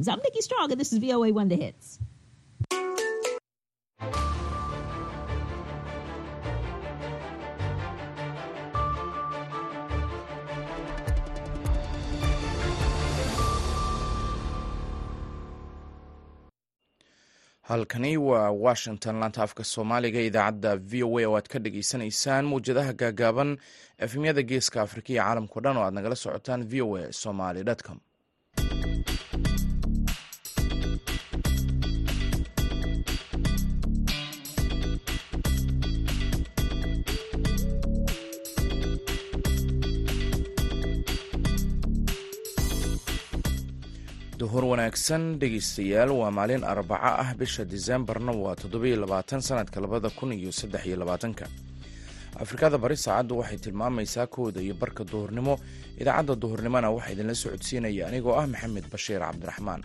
mornings. 0.00 0.08
I'm 0.08 0.22
Nikki 0.24 0.40
Strong, 0.40 0.72
and 0.72 0.80
this 0.80 0.92
is 0.92 0.98
VOA 0.98 1.32
One 1.32 1.48
The 1.48 1.56
Hits. 1.56 1.98
halkani 17.62 18.16
waa 18.16 18.50
washington 18.50 19.16
laanta 19.20 19.42
afka 19.46 19.64
soomaaliga 19.72 20.20
idaacadda 20.28 20.72
v 20.90 21.02
o 21.08 21.18
a 21.18 21.26
oo 21.28 21.36
aad 21.38 21.48
ka 21.52 21.58
dhageysanaysaan 21.64 22.44
mawjadaha 22.50 22.92
gaagaaban 23.02 23.50
efemyada 24.04 24.42
geeska 24.50 24.78
afrika 24.86 25.08
iyo 25.12 25.22
caalamkao 25.22 25.60
dhan 25.64 25.76
oo 25.78 25.84
aad 25.86 25.94
nagala 25.96 26.16
socotaan 26.24 26.62
v 26.70 26.82
o 26.86 26.96
a 27.00 27.12
somaly 27.22 27.62
com 27.86 27.98
wanaagsan 44.90 45.38
dhegeystayaal 45.38 46.10
waa 46.10 46.30
maalin 46.30 46.64
arbaco 46.64 46.98
ah 47.22 47.30
bisha 47.38 47.64
diseembarna 47.64 48.32
waa 48.32 48.56
toddobiyo 48.56 48.96
labaatan 48.96 49.40
sanadka 49.40 49.80
labada 49.80 50.10
kun 50.10 50.32
iyo 50.32 50.50
saddex 50.52 50.82
iyo 50.86 50.96
labaatanka. 50.96 51.46
Afrikada 52.42 52.78
bari 52.78 52.96
saacaddu 52.96 53.38
waxay 53.38 53.58
tilmaamaysaa 53.58 54.26
kooda 54.26 54.60
iyo 54.60 54.74
barka 54.74 55.04
duhurnimo. 55.04 55.58
Idaacadda 56.00 56.34
duhurnimona 56.34 56.90
waxaa 56.90 57.12
idinla 57.14 57.34
socodsiinaya 57.34 58.08
anigoo 58.10 58.34
ah 58.34 58.46
maxamed 58.50 58.90
bashiir 58.90 59.20
cabdiraxmaan 59.22 59.82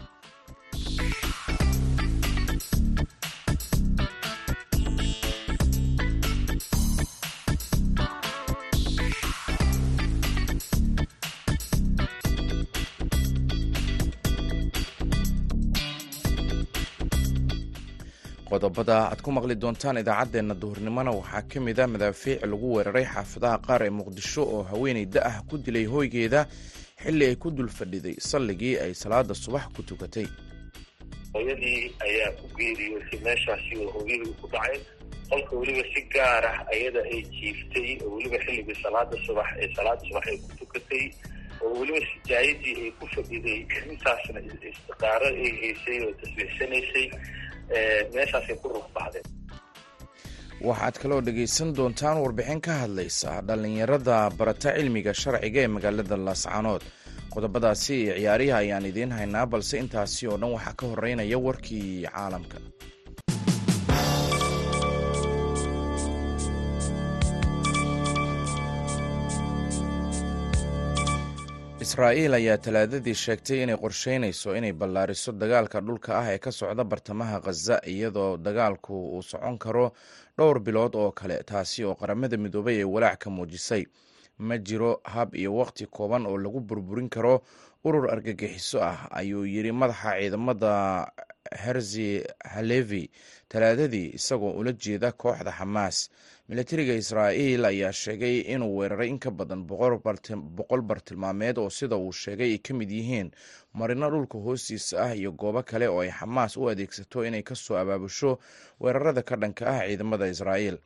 qodobada 18.75 19.09
aad 19.11 19.21
ku 19.23 19.31
maqli 19.31 19.55
doontaan 19.55 19.97
idaacaddeenna 20.01 20.55
duhurnimona 20.61 21.11
waxaa 21.11 21.41
ka 21.47 21.59
mid 21.59 21.79
a 21.79 21.87
madaafiic 21.87 22.41
lagu 22.51 22.67
weeraray 22.75 23.05
xaafadaha 23.05 23.57
qaar 23.67 23.81
ee 23.83 23.89
muqdisho 23.89 24.43
oo 24.43 24.63
haweeney 24.63 25.05
da 25.05 25.21
ah 25.29 25.37
ku 25.49 25.57
dilay 25.57 25.85
hoygeeda 25.85 26.47
xilli 27.03 27.25
ay 27.25 27.35
ku 27.35 27.51
dul 27.51 27.69
fadhiday 27.69 28.15
salligii 28.19 28.75
ay 28.79 28.93
salaada 28.93 29.33
subax 29.33 29.65
ku 29.75 29.81
tukatay. 29.83 30.27
Hooyadii 31.33 31.95
ayaa 32.07 32.31
ku 32.39 32.45
geeriyoosay 32.57 33.19
meeshaasi 33.23 33.73
oo 33.79 33.91
hooyadii 33.95 34.33
ku 34.41 34.47
dhacay. 34.51 34.79
Qolka 35.29 35.55
weliba 35.55 35.83
si 35.95 36.01
gaar 36.13 36.43
ah 36.45 36.59
ayada 36.75 36.99
ay 37.11 37.21
jiiftay 37.31 37.89
oo 38.03 38.15
weliba 38.17 38.37
xilligii 38.45 38.75
salaada 38.83 39.15
subax 39.25 39.47
ee 39.63 39.71
salaada 39.75 40.01
subax 40.07 40.25
ay 40.27 40.37
ku 40.37 40.51
tukatay 40.59 41.05
oo 41.63 41.71
weliba 41.79 41.99
sijaayadii 42.11 42.75
ay 42.83 42.91
ku 42.99 43.07
fadhiday 43.15 43.59
intaasna 43.91 44.39
istiqaaro 44.43 45.27
ay 45.31 45.51
haysay 45.63 45.97
oo 46.05 46.11
tasbiixsanaysay 46.21 47.07
meeshaasay 48.15 48.55
ku 48.61 48.67
ruuxbaxdeen 48.73 49.25
waxaad 50.67 50.95
kaloo 51.01 51.21
dhegaysan 51.27 51.69
doontaan 51.77 52.17
warbixin 52.23 52.61
ka 52.67 52.73
hadlaysa 52.83 53.31
dhallinyarada 53.47 54.17
barata 54.39 54.69
cilmiga 54.77 55.13
sharciga 55.21 55.59
ee 55.65 55.69
magaalada 55.75 56.15
laascanood 56.27 56.83
qodobadaasi 57.33 57.95
iyo 58.03 58.13
ciyaariha 58.19 58.57
ayaan 58.63 58.85
idiin 58.91 59.11
haynaa 59.17 59.45
balse 59.53 59.75
intaasi 59.83 60.23
oo 60.31 60.37
dhan 60.41 60.51
waxaa 60.55 60.75
ka 60.79 60.85
horeynaya 60.91 61.37
warkii 61.47 61.89
caalamka 62.15 62.57
israa'iil 71.85 72.33
ayaa 72.33 72.57
talaadadii 72.65 73.13
sheegtay 73.23 73.59
inay 73.63 73.77
qorsheynayso 73.77 74.55
inay 74.57 74.73
ballaariso 74.73 75.31
dagaalka 75.31 75.81
dhulka 75.81 76.11
ah 76.19 76.27
ee 76.33 76.37
ka 76.39 76.51
socda 76.51 76.83
bartamaha 76.83 77.37
khaza 77.45 77.77
iyadoo 77.93 78.37
dagaalku 78.37 78.93
uu 79.15 79.21
socon 79.21 79.57
karo 79.57 79.91
dhowr 80.37 80.59
bilood 80.59 80.95
oo 80.95 81.11
kale 81.11 81.43
taasi 81.43 81.83
oo 81.85 81.95
qaramada 81.95 82.37
midoobay 82.37 82.77
ay 82.77 82.83
walaac 82.83 83.19
ka 83.19 83.29
muujisay. 83.29 83.85
Ma 84.37 84.57
jiro 84.57 84.99
hab 85.03 85.35
iyo 85.35 85.53
waqti 85.55 85.85
kooban 85.85 86.25
oo 86.25 86.37
lagu 86.37 86.59
burburin 86.59 87.09
karo 87.09 87.41
urur 87.85 88.09
argagixiso 88.11 88.81
ah 88.81 89.07
ayuu 89.11 89.45
yidhi 89.45 89.71
madaxa 89.71 90.17
ciidamada 90.19 91.11
herzi 91.63 92.23
halevi. 92.43 93.11
Talaadadii 93.49 94.15
isagoo 94.17 94.57
ula 94.57 94.73
jeeda 94.73 95.11
kooxda 95.11 95.51
xamaas 95.51 96.09
milatariga 96.49 96.93
israa'iil 96.93 97.65
ayaa 97.65 97.91
sheegay 97.91 98.39
inuu 98.53 98.77
weeraray 98.77 99.09
in 99.09 99.17
ka 99.19 99.31
badan 99.31 99.65
boqol 99.65 100.81
bartilmaameed 100.85 101.57
oo 101.57 101.69
sida 101.69 101.97
uu 101.97 102.11
sheegay 102.13 102.51
ay 102.53 102.57
ka 102.61 102.73
mid 102.73 102.91
yihiin 102.91 103.31
marino 103.73 104.09
dhulka 104.13 104.37
hoostiisa 104.37 105.01
ah 105.09 105.15
iyo 105.15 105.31
goobo 105.31 105.63
kale 105.63 105.87
oo 105.89 105.99
ay 106.05 106.11
xamaas 106.13 106.57
u 106.57 106.69
adeegsato 106.69 107.25
inay 107.25 107.41
ka 107.41 107.55
soo 107.55 107.77
abaabusho 107.81 108.37
weerarada 108.79 109.23
ka 109.25 109.35
dhanka 109.35 109.65
ah 109.65 109.81
ciidamada 109.87 110.27
israa'iil. 110.29 110.77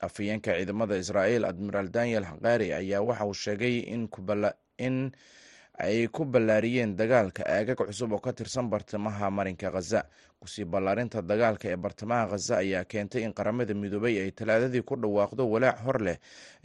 Afhayeenka 0.00 0.54
ciidamada 0.54 0.94
israa'iil 0.96 1.44
admiraal 1.44 1.90
daniel 1.90 2.22
haqari 2.24 2.70
ayaa 2.72 3.02
waxa 3.02 3.26
uu 3.26 3.34
sheegay 3.34 3.74
in 4.78 5.10
ay 5.78 6.06
ku 6.10 6.24
ballaariyeen 6.26 6.94
dagaalka 6.96 7.42
aagag 7.46 7.78
cusub 7.78 8.12
oo 8.12 8.18
ka 8.18 8.32
tirsan 8.32 8.70
bartamaha 8.70 9.30
marinka 9.30 9.70
khaza 9.70 10.06
ku 10.40 10.46
sii 10.48 10.64
ballaarinta 10.64 11.22
dagaalka 11.22 11.66
ee 11.68 11.76
bartamaha 11.76 12.28
khaza 12.30 12.56
ayaa 12.62 12.84
keentay 12.84 13.22
in 13.26 13.32
qaramada 13.34 13.74
midoobay 13.74 14.22
ay 14.22 14.30
talaadadii 14.30 14.82
ku 14.86 14.94
dhawaaqdo 14.96 15.42
walaac 15.50 15.78
hor 15.84 15.98
leh 16.06 16.18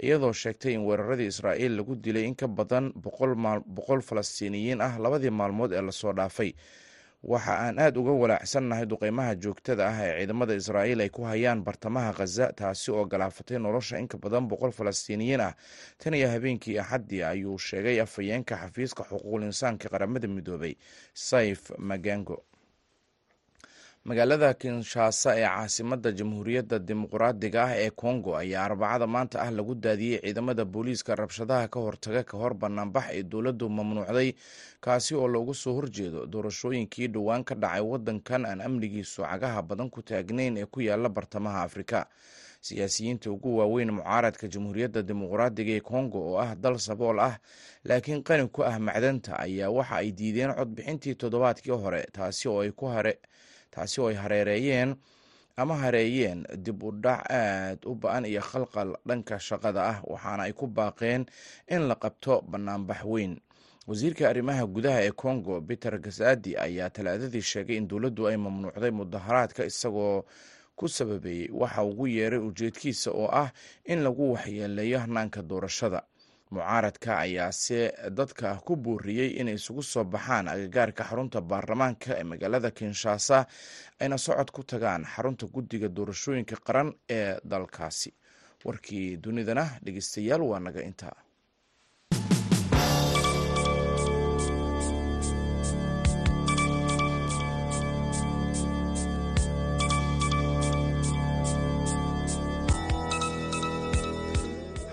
iyadoo 0.04 0.34
sheegtay 0.34 0.74
in 0.78 0.86
weeraradii 0.86 1.26
israa'iil 1.34 1.74
lagu 1.78 1.96
dilay 1.96 2.26
in 2.30 2.36
ka 2.36 2.48
badan 2.48 2.94
boqol 2.96 4.02
falastiiniyiin 4.02 4.82
ah 4.82 4.94
labadii 5.02 5.30
maalmood 5.34 5.74
ee 5.74 5.82
la 5.82 5.92
soo 5.92 6.14
dhaafay. 6.14 6.54
Waxa 7.24 7.54
aan 7.56 7.80
aad 7.80 7.98
uga 7.98 8.12
walaacsannahay 8.12 8.86
duqeymaha 8.86 9.36
joogtada 9.42 9.88
ah 9.90 9.98
ee 10.06 10.20
ciidamada 10.20 10.54
israa'iil 10.56 11.02
ay 11.02 11.10
ku 11.10 11.24
hayaan 11.26 11.64
bartamaha 11.64 12.14
khaza 12.14 12.54
taasi 12.54 12.92
oo 12.92 13.06
galaafatay 13.06 13.58
nolosha 13.58 13.98
in 13.98 14.08
ka 14.08 14.18
badan 14.18 14.46
boqol 14.48 14.72
falastiiniyiin 14.72 15.42
ah. 15.42 15.54
Tan 15.98 16.14
iyo 16.14 16.30
habeenkii 16.30 16.78
axaddii 16.80 17.24
ayuu 17.24 17.58
sheegay 17.58 18.02
afhayeenka 18.02 18.56
xafiiska 18.58 19.04
xuquuqul 19.10 19.44
insaanka 19.50 19.90
qaramada 19.90 20.28
midoobay 20.28 20.76
saif 21.14 21.72
magango 21.80 22.44
magaalada 24.06 24.54
kinshasa 24.54 25.36
ee 25.38 25.46
caasimada 25.48 26.12
jamhuuriyadda 26.12 26.80
dimuqraadiga 26.80 27.64
ah 27.64 27.74
ee 27.78 27.90
kongo 27.90 28.36
ayaa 28.38 28.64
arbacada 28.66 29.08
maanta 29.08 29.42
ah 29.42 29.52
lagu 29.52 29.76
daadiyey 29.76 30.20
ciidamada 30.20 30.66
booliiska 30.66 31.16
rabshadaha 31.16 31.68
ka 31.68 31.80
hortaga 31.80 32.24
ka 32.24 32.38
hor 32.38 32.54
banaanbax 32.54 33.06
ee 33.16 33.24
dowladdu 33.24 33.70
mamnuucday 33.70 34.34
kaasi 34.82 35.16
oo 35.16 35.28
loogu 35.28 35.54
soo 35.54 35.74
horjeedo 35.74 36.26
doorashooyinkii 36.26 37.08
dhowaan 37.08 37.44
ka 37.44 37.56
dhacay 37.56 37.82
wadankan 37.82 38.46
aan 38.46 38.62
amnigiisu 38.62 39.24
cagaha 39.24 39.62
badan 39.62 39.90
ku 39.90 40.02
taagnayn 40.02 40.58
ee 40.58 40.66
ku 40.66 40.82
yaalla 40.82 41.10
bartamaha 41.10 41.62
afrika. 41.64 42.08
Siyaasiyiinta 42.64 43.32
ugu 43.32 43.58
waaweyn 43.58 43.92
mucaaradka 43.92 44.48
jamhuuriyadda 44.48 45.02
dimuqraadiga 45.04 45.72
ee 45.74 45.80
kongo 45.80 46.20
oo 46.32 46.38
ah 46.44 46.56
dal 46.56 46.76
sabool 46.80 47.20
ah 47.20 47.36
laakiin 47.88 48.24
qani 48.24 48.48
ku 48.52 48.64
ah 48.64 48.80
macdanta 48.80 49.40
ayaa 49.40 49.70
waxa 49.72 49.96
ay 49.96 50.12
diideen 50.12 50.52
codbixintii 50.60 51.16
toddobaadkii 51.16 51.72
hore 51.84 52.04
taasi 52.12 52.48
oo 52.52 52.60
ay 52.64 52.72
ku 52.72 52.86
hare 52.88 53.20
taasi 53.74 54.02
oo 54.02 54.08
ay 54.12 54.16
hareereeyeen 54.24 54.96
ama 55.58 55.76
hareeyeen 55.84 56.46
dib 56.66 56.84
u 56.84 56.92
dhac 57.04 57.26
aad 57.30 57.80
u 57.86 57.96
ba'an 57.96 58.26
iyo 58.26 58.42
khalqal 58.42 58.96
dhanka 59.08 59.40
shaqada 59.40 59.82
ah 59.92 59.98
waxaana 60.12 60.44
ay 60.48 60.54
ku 60.54 60.68
baaqeen 60.68 61.26
in 61.68 61.82
la 61.90 61.96
qabto 61.96 62.42
banaanbax 62.42 63.02
weyn. 63.06 63.34
Wasiirka 63.88 64.30
arrimaha 64.30 64.66
gudaha 64.66 65.00
ee 65.04 65.12
congo 65.12 65.62
peter 65.62 66.00
gasadi 66.00 66.56
ayaa 66.58 66.90
talaadadii 66.90 67.42
sheegay 67.42 67.78
in 67.78 67.88
dowladdu 67.88 68.28
ay 68.28 68.38
mamnuucday 68.38 68.92
mudaharaadka 68.92 69.66
isagoo 69.66 70.24
ku 70.76 70.88
sababeeyey 70.90 71.50
waxa 71.52 71.84
ugu 71.84 72.08
yeeray 72.08 72.40
ujeedkiisa 72.40 73.12
oo 73.12 73.28
ah 73.28 73.52
in 73.86 74.00
lagu 74.04 74.32
waxyeeleeyo 74.34 75.00
hanaanka 75.00 75.42
doorashada 75.42 76.02
mucaaradka 76.54 77.12
ayaase 77.26 77.80
dadka 78.20 78.48
ku 78.66 78.74
buuriyey 78.84 79.30
inay 79.42 79.56
isugu 79.60 79.84
soo 79.92 80.04
baxaan 80.14 80.48
agagaarka 80.54 81.04
xarunta 81.10 81.40
baarlamaanka 81.42 82.10
ee 82.20 82.24
magaalada 82.32 82.70
kinshasa 82.78 83.38
ayna 84.02 84.18
socod 84.26 84.50
ku 84.56 84.62
tagaan 84.72 85.04
xarunta 85.14 85.46
guddiga 85.56 85.88
doorashooyinka 85.98 86.56
qaran 86.68 86.90
ee 87.18 87.38
dalkaasi. 87.52 88.12
Warkii 88.66 89.18
dunidana 89.24 89.66
dhegeystayaal 89.86 90.42
waa 90.52 90.60
naga 90.60 90.82
intaa 90.90 91.16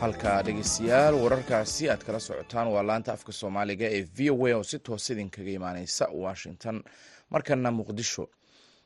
halka 0.00 0.42
dhegeystayaal. 0.42 1.14
Wararkaasi 1.14 1.90
aad 1.90 2.04
kala 2.04 2.20
socotaan. 2.20 2.68
Waa 2.68 2.82
laanta 2.82 3.12
afka 3.12 3.32
soomaaliga 3.32 3.86
ee 3.96 4.02
v 4.16 4.30
o 4.30 4.46
a 4.46 4.54
oo 4.56 4.62
si 4.62 4.78
toos 4.78 5.10
idinkaga 5.10 5.50
imaaneysa 5.50 6.08
washington. 6.12 6.82
Markana 7.30 7.70
muqdisho. 7.70 8.28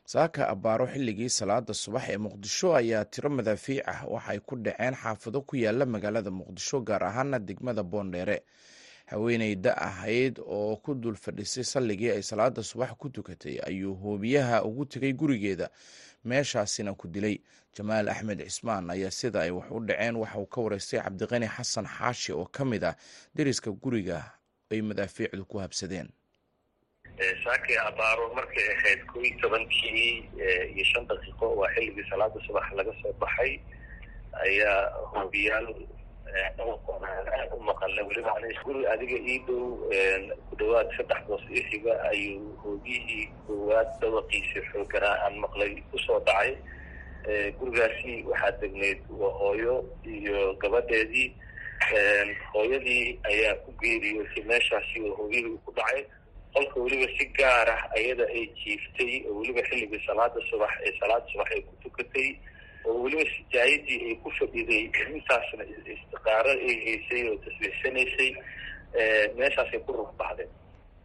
Saaka 0.05 0.47
abbaaro 0.49 0.87
xilligii 0.87 1.29
salaada 1.29 1.73
subax 1.73 2.03
ee 2.09 2.17
muqdisho 2.17 2.75
ayaa 2.75 3.05
tiro 3.05 3.29
madaafiic 3.29 3.83
ah. 3.87 4.03
Waxay 4.07 4.39
ku 4.39 4.55
dhaceen 4.55 4.95
xaafado 4.95 5.41
ku 5.41 5.55
yaalla 5.55 5.85
magaalada 5.85 6.31
muqdisho 6.31 6.81
gaar 6.81 7.03
ahaana 7.03 7.39
degmada 7.39 7.83
boondheere. 7.83 8.41
Haweeney 9.05 9.55
da 9.55 9.73
ahayd 9.77 10.39
oo 10.39 10.75
ku 10.77 10.95
dul 10.95 11.15
fadhisay 11.15 11.63
salligii 11.63 12.09
ay 12.11 12.21
salaada 12.23 12.63
subax 12.63 12.91
ku 12.97 13.09
tukatay 13.09 13.59
ayuu 13.67 13.95
hoobiyaha 13.95 14.63
ugu 14.63 14.85
tegay 14.85 15.13
gurigeeda 15.13 15.69
meeshaasina 16.25 16.93
ku 16.97 17.07
dilay 17.07 17.37
jamaal 17.77 18.09
axmed 18.09 18.39
cismaan 18.43 18.89
ayaa 18.89 19.11
sida 19.11 19.39
ay 19.41 19.51
wax 19.51 19.67
u 19.71 19.79
dhaceen. 19.79 20.15
Waxa 20.15 20.37
uu 20.39 20.45
ka 20.45 20.61
wareystay 20.61 20.99
cabdiqani 21.01 21.47
xasan 21.47 21.85
xaashi 21.85 22.31
oo 22.33 22.45
ka 22.45 22.65
mid 22.65 22.83
ah 22.83 22.95
deriska 23.35 23.71
guriga 23.71 24.21
ay 24.71 24.81
madaafiicdu 24.81 25.45
ku 25.45 25.57
habsadeen. 25.59 26.09
Saakii 27.43 27.77
abaaro 27.77 28.33
markay 28.35 28.67
ahayd 28.75 29.05
koo 29.07 29.21
iyo 29.23 29.37
tobankii 29.41 30.29
iyo 30.75 30.83
shan 30.91 31.07
daqiiqo 31.07 31.55
waa 31.55 31.69
xilligii 31.75 32.09
salaada 32.09 32.39
subax 32.47 32.65
laga 32.75 32.91
soo 33.01 33.13
baxay 33.21 33.59
ayaa 34.43 34.91
hoobiyaal 35.13 35.67
aad 36.35 37.51
u 37.57 37.59
maqalna 37.63 38.01
weliba 38.07 38.33
guri 38.65 38.85
adiga 38.93 39.17
ii 39.31 39.39
dhow 39.47 39.65
ku 40.49 40.55
dhawaad 40.59 40.89
saddex 40.97 41.21
boos 41.27 41.43
ii 41.51 41.63
xiga 41.71 41.93
ayuu 42.11 42.55
hoobiyihii 42.63 43.25
koowaad 43.47 43.89
dawaqiisii 44.01 44.63
xooganaa 44.71 45.15
aan 45.25 45.35
maqlay 45.43 45.71
ku 45.91 45.97
soo 46.05 46.19
dhacay 46.19 46.55
gurigaasi 47.59 48.23
waxaa 48.29 48.51
degneyd 48.61 48.99
waa 49.19 49.31
hooyo 49.39 49.75
iyo 50.05 50.53
gabadheedii 50.61 51.29
hooyadii 52.53 53.19
ayaa 53.31 53.55
ku 53.63 53.71
geeriyootay 53.81 54.43
meeshaasi 54.43 55.01
oo 55.01 55.15
hoobiyihii 55.15 55.57
ku 55.65 55.71
dhacay 55.71 56.03
qolka 56.53 56.79
weliba 56.79 57.07
si 57.17 57.25
gaar 57.37 57.69
ah 57.69 57.81
ayada 57.95 58.25
ay 58.35 58.45
jiiftay 58.59 59.23
oo 59.29 59.39
weliba 59.39 59.61
xilligii 59.69 60.03
salaada 60.07 60.39
subax 60.49 60.71
ee 60.85 60.93
salaada 60.99 61.27
subax 61.31 61.47
ay 61.51 61.61
ku 61.61 61.73
tukatay 61.83 62.29
oo 62.87 63.01
weliba 63.03 63.25
sijaayadii 63.35 63.99
ay 64.09 64.15
ku 64.23 64.29
fadhiday 64.39 64.83
intaasna 65.15 65.63
istiqaaro 65.95 66.51
ay 66.51 66.75
haysay 66.85 67.21
oo 67.29 67.37
tasbiixsanaysay 67.45 68.29
meeshaasay 69.37 69.79
ku 69.85 69.91
rugbaxdeen 69.93 70.49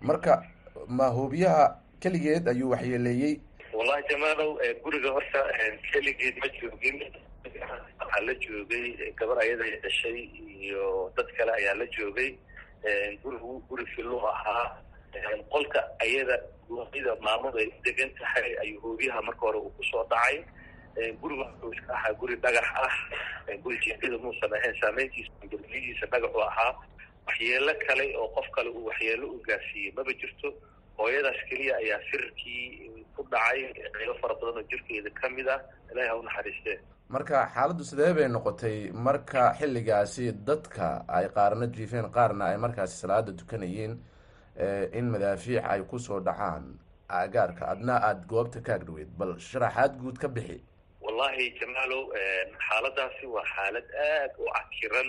marka 0.00 0.42
ma 0.88 1.08
hoobiyaha 1.16 1.64
keligeed 2.00 2.48
ayuu 2.48 2.70
waxyeeleeyey? 2.72 3.34
Wallahi 3.74 4.02
jamaalow 4.10 4.50
guriga 4.84 5.10
horta 5.16 5.40
keligeed 5.92 6.36
ma 6.42 6.48
joogin. 6.60 6.96
Waxaa 8.00 8.20
la 8.26 8.34
joogay 8.44 9.12
gabar 9.18 9.38
ayada 9.44 9.64
dhashay 9.84 10.18
iyo 10.64 11.12
dad 11.16 11.28
kale 11.36 11.52
ayaa 11.52 11.74
la 11.74 11.86
joogay. 11.96 12.30
Gurigu 13.22 13.60
guri 13.68 13.84
fillu 13.94 14.18
ahaa. 14.26 14.76
Qolka 15.52 15.80
ayada 16.00 16.36
guurida 16.68 17.14
maamadu 17.20 17.58
ay 17.58 17.68
degan 17.84 18.10
tahay 18.18 18.56
ayuu 18.64 18.80
hoobiyaha 18.80 19.22
marka 19.22 19.40
hore 19.46 19.58
uu 19.58 19.70
ku 19.76 19.82
soo 19.90 20.04
dhacay 20.10 20.40
guriga 21.20 21.44
wuxuu 21.44 21.72
iska 21.72 21.92
ahaa 21.94 22.12
guri 22.20 22.36
dhagax 22.36 22.68
ah. 22.84 22.94
Guri 23.62 23.78
jeedada 23.84 24.18
muusan 24.18 24.52
ahayn 24.56 24.74
saameyntiisa 24.80 25.32
guryihiisa 25.50 26.06
dhagaxu 26.12 26.40
ahaa. 26.42 26.72
Waxyeelo 27.26 27.72
kale 27.86 28.04
oo 28.16 28.28
qof 28.34 28.46
kale 28.54 28.70
uu 28.70 28.84
waxyeelo 28.90 29.26
u 29.34 29.40
gaarsiiyey. 29.46 29.92
Maba 29.96 30.12
jirto 30.20 30.48
hooyadaas 30.98 31.40
keliya 31.48 31.76
ayaa 31.76 32.00
firarkii 32.10 32.90
ku 33.16 33.22
dhacay. 33.30 33.60
Qaybo 33.96 34.14
fara 34.20 34.34
badan 34.34 34.58
oo 34.62 34.68
jirkeeda 34.70 35.10
ka 35.20 35.28
mid 35.28 35.48
ah 35.48 35.60
ilaahi 35.92 36.08
ha 36.08 36.16
u 36.16 36.22
naxariistee. 36.22 36.78
Marka 37.08 37.46
xaaladdu 37.54 37.84
sidee 37.84 38.12
bay 38.14 38.28
noqotay? 38.28 38.90
Marka 38.92 39.54
xilligaasi 39.58 40.32
dadka 40.46 41.04
ay 41.08 41.26
qaarna 41.34 41.66
jiifeen 41.66 42.10
qaarna 42.16 42.44
ay 42.52 42.56
markaasi 42.56 42.96
salaada 43.02 43.32
tukanayeen 43.32 43.98
in 44.98 45.06
madaafiic 45.10 45.64
ay 45.64 45.82
ku 45.90 45.98
soo 45.98 46.20
dhacaan. 46.20 46.78
Agaarka 47.08 47.66
adna 47.72 47.94
aada 47.98 48.22
goobta 48.30 48.60
ka 48.62 48.74
agdhaweyd 48.78 49.10
bal 49.18 49.34
sharaxaad 49.38 49.98
guud 49.98 50.18
ka 50.22 50.28
bixi 50.28 50.62
wallahi 51.00 51.46
jamaalow 51.60 52.02
xaaladaasi 52.68 53.26
waa 53.34 53.44
xaalad 53.54 53.88
aad 54.08 54.32
u 54.38 54.44
cakiran 54.56 55.08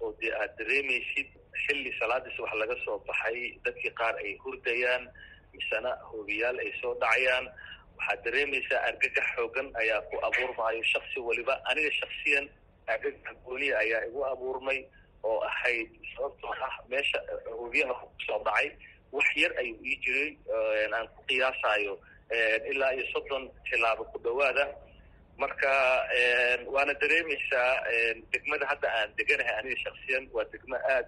oo 0.00 0.12
dee 0.20 0.32
aada 0.40 0.54
dareemaysid 0.58 1.28
xilli 1.64 1.90
salaadii 2.00 2.34
subax 2.36 2.54
laga 2.60 2.76
soo 2.84 2.98
baxay. 3.08 3.38
Dadkii 3.64 3.92
qaar 4.00 4.14
ay 4.24 4.36
hurdayaan 4.44 5.04
misena 5.54 5.90
hoobiyaal 6.10 6.58
ay 6.64 6.70
soo 6.80 6.94
dhacayaan. 7.02 7.46
Waxaad 7.98 8.20
dareemaysaa 8.24 8.80
argagax 8.88 9.26
xoogan 9.36 9.68
ayaa 9.82 10.00
ku 10.10 10.16
abuurmaayo 10.28 10.82
shaksi 10.92 11.18
waliba. 11.28 11.54
Aniga 11.70 11.90
shaksiyan 12.00 12.46
argagax 12.86 13.36
gooniya 13.44 13.78
ayaa 13.78 14.04
igu 14.08 14.24
abuurmay 14.32 14.80
oo 15.22 15.38
ahayd 15.50 15.90
sababtoo 16.14 16.52
ah 16.66 16.74
meesha 16.90 17.18
hoobiyaha 17.58 17.94
ku 17.94 18.06
soo 18.26 18.38
dhacay. 18.46 18.70
Wax 19.12 19.26
yar 19.36 19.52
ayuu 19.58 19.78
ii 19.84 19.96
jiray 20.04 20.30
aan 20.94 21.06
ku 21.14 21.20
qiyaasaayo 21.28 21.94
ilaa 22.70 22.92
iyo 22.94 23.04
soddon 23.12 23.50
tilaabo 23.70 24.04
ku 24.12 24.18
dhawaada 24.24 24.64
marka 25.42 25.70
waana 26.74 26.94
dareemaysaa 27.00 27.70
degmada 28.32 28.66
hadda 28.70 28.88
aan 28.98 29.10
deganahay 29.18 29.54
aniga 29.60 29.76
shaksiyan 29.84 30.24
waa 30.34 30.44
degmo 30.52 30.76
aad 30.94 31.06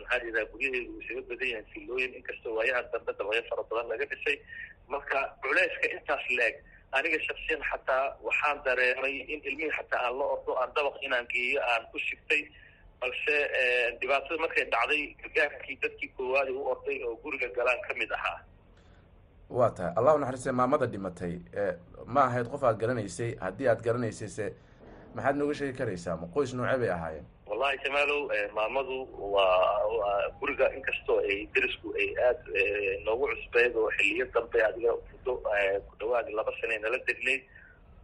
maxaa 0.00 0.24
yidhaha 0.26 0.46
guryaheedu 0.52 0.92
isaga 1.02 1.22
badan 1.30 1.48
yahay 1.52 1.64
filooyin 1.74 2.12
inkastoo 2.18 2.54
waayahan 2.58 2.86
dambe 2.92 3.12
dabaqyo 3.18 3.42
fara 3.50 3.62
badan 3.70 3.88
laga 3.92 4.06
dhisay. 4.12 4.36
Marka 4.92 5.18
culeyska 5.42 5.86
intaas 5.96 6.24
leeg 6.38 6.54
aniga 6.98 7.18
shaksiyan 7.28 7.62
xataa 7.70 8.04
waxaan 8.26 8.58
dareemay 8.66 9.14
in 9.32 9.40
ilmihii 9.48 9.76
xataa 9.78 10.00
aan 10.06 10.18
la 10.18 10.24
ordo 10.34 10.52
aan 10.62 10.72
dabaq 10.76 10.96
inaan 11.06 11.26
geeyo 11.32 11.60
aan 11.72 11.82
ku 11.92 11.98
sigtay 12.08 12.42
balse 13.00 13.36
dhibaatada 14.00 14.40
markay 14.44 14.64
dhacday 14.74 15.02
gargaarkii 15.22 15.76
dadkii 15.82 16.10
koowaadi 16.16 16.52
u 16.58 16.64
orday 16.72 16.98
oo 17.06 17.14
guriga 17.22 17.48
galaan 17.58 17.80
ka 17.86 17.94
mid 18.00 18.10
ahaa 18.18 18.38
waa 19.50 19.70
tahay. 19.76 19.92
Allahu 19.98 20.18
naxariiste 20.18 20.52
maamada 20.52 20.86
dhimatay 20.86 21.34
ma 22.06 22.20
ahayd 22.28 22.46
qof 22.52 22.62
aad 22.64 22.78
garanaysay 22.82 23.30
haddii 23.44 23.68
aad 23.72 23.82
garanaysayse 23.86 24.46
maxaad 25.14 25.36
nooga 25.36 25.54
sheegi 25.58 25.78
karaysaa? 25.78 26.16
Ma 26.16 26.26
qoys 26.34 26.54
noocee 26.54 26.78
bay 26.82 26.90
ahaayeen. 26.96 27.26
Wallahi 27.50 27.78
jamaalow 27.84 28.20
maamadu 28.54 28.96
waa 29.34 30.30
guriga 30.40 30.66
inkastoo 30.76 31.18
ay 31.30 31.38
derisku 31.54 31.88
ay 31.98 32.08
aad 32.28 32.40
noogu 33.06 33.26
cusbeyd 33.32 33.74
oo 33.76 33.90
xiliyo 33.98 34.26
dambe 34.34 34.58
adiga 34.68 34.92
muddo 35.10 35.32
ku 35.88 35.92
dhawaadi 36.00 36.32
laba 36.38 36.52
sane 36.60 36.78
nala 36.78 36.98
degnayd 37.08 37.42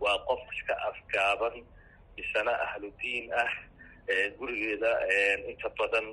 waa 0.01 0.19
qof 0.29 0.41
iska 0.57 0.75
afgaaban 0.91 1.63
misana 2.17 2.53
ahludiin 2.67 3.31
ah 3.43 3.51
gurigeeda 4.39 4.91
inta 5.51 5.69
badan 5.79 6.07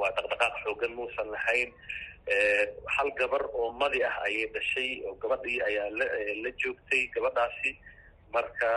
waa 0.00 0.10
dhaqdhaqaaq 0.16 0.54
xoogan 0.64 0.92
muusan 0.94 1.28
lahayn. 1.34 1.70
Hal 2.94 3.10
gabar 3.18 3.42
oo 3.52 3.72
madi 3.74 4.02
ah 4.04 4.16
ayay 4.26 4.46
dhashay 4.54 5.02
oo 5.06 5.14
gabadhii 5.22 5.60
ayaa 5.68 5.90
la 6.42 6.50
joogtay 6.62 7.06
gabadhaasi. 7.14 7.72
Marka 8.32 8.70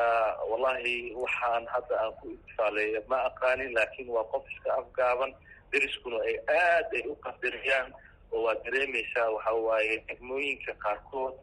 wallahi 0.49 1.13
waxaan 1.15 1.63
hadda 1.73 1.95
aan 2.03 2.13
ku 2.19 2.27
intifaaleeya 2.35 3.01
ma 3.07 3.17
aqaanin 3.29 3.71
laakiin 3.77 4.09
waa 4.09 4.23
qof 4.33 4.43
iska 4.51 4.73
afgaaban. 4.81 5.31
Deriskuna 5.71 6.19
ay 6.27 6.35
aad 6.49 6.87
ay 6.93 7.03
u 7.07 7.15
qadariyaan 7.23 7.93
oo 8.31 8.43
waa 8.49 8.55
dareemaysaa 8.65 9.29
waxa 9.31 9.51
waaye 9.53 10.03
degmooyinka 10.09 10.73
qaarkood 10.83 11.35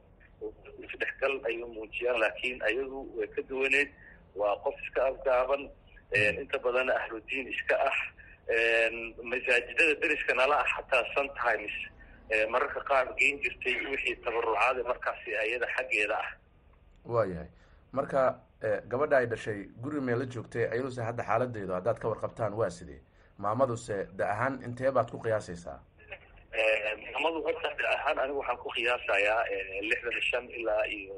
isdhexgal 0.85 1.39
ayay 1.49 1.65
muujiyaan 1.65 2.19
laakiin 2.21 2.59
ayadu 2.69 3.07
way 3.17 3.27
ka 3.33 3.43
duwaneed. 3.49 3.89
Waa 4.37 4.57
qof 4.65 4.75
iska 4.85 5.07
afgaaban. 5.09 5.71
Inta 6.13 6.59
badan 6.59 6.91
ahludiin 6.93 7.49
iska 7.49 7.77
ah 7.89 7.99
masaajidada 9.31 9.95
deriska 10.03 10.35
nala 10.35 10.57
ah 10.63 10.69
xataa 10.77 11.05
sometimes 11.15 11.73
mararka 12.51 12.81
qaar 12.89 13.07
geen 13.19 13.39
jirtay 13.43 13.75
wixii 13.91 14.17
tabarucaada 14.25 14.83
markaasi 14.91 15.37
ayada 15.37 15.67
xaggeeda 15.77 16.17
ah. 16.25 16.29
Waayahay 17.05 17.49
marka 17.93 18.21
gabadha 18.89 19.17
ay 19.19 19.27
dhashay 19.27 19.59
guri 19.83 20.01
mee 20.01 20.17
la 20.17 20.27
joogtay 20.27 20.65
ayaduse 20.73 21.01
hadda 21.09 21.23
xaaladeedu 21.31 21.73
haddaad 21.73 21.99
ka 21.99 22.09
warqabtaan 22.09 22.53
waa 22.55 22.71
sidee? 22.71 23.01
Maamaduse 23.39 24.07
da 24.17 24.25
ahaan 24.35 24.63
intee 24.65 24.91
baad 24.91 25.11
ku 25.11 25.19
qiyaasaysaa? 25.19 25.79
Maamadu 27.13 27.43
horta 27.47 27.69
da 27.83 27.89
ahaan 27.97 28.19
anigu 28.23 28.39
waxaan 28.39 28.59
ku 28.63 28.69
qiyaasayaa 28.77 29.43
lixdan 29.91 30.13
iyo 30.13 30.23
shan 30.31 30.45
ilaa 30.59 30.85
iyo 30.87 31.15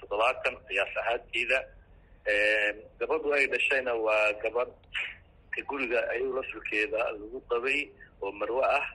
toddobaatan 0.00 0.54
qiyaas 0.68 0.96
ahaanteeda. 1.02 1.58
Gabadhu 2.98 3.32
ay 3.36 3.46
dhashayna 3.52 3.94
waa 3.94 4.32
gabadh 4.42 4.72
guriga 5.68 6.00
ayuu 6.10 6.32
lasulkeeda 6.36 6.98
lagu 7.12 7.40
qabay 7.50 7.80
oo 8.22 8.32
marwe 8.32 8.64
ah. 8.64 8.86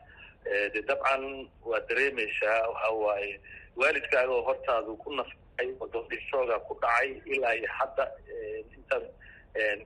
De 0.73 0.79
dabcan 0.87 1.23
waa 1.65 1.79
dareemaysaa 1.89 2.67
waxa 2.71 2.89
waaye 3.03 3.39
waalidkaaga 3.75 4.31
oo 4.31 4.41
hortaadu 4.47 4.95
ku 4.97 5.09
naftay 5.15 5.69
oo 5.81 6.59
ku 6.67 6.73
dhacay 6.81 7.09
ilaa 7.33 7.55
iyo 7.55 7.69
hadda 7.77 8.05
inta 8.77 8.95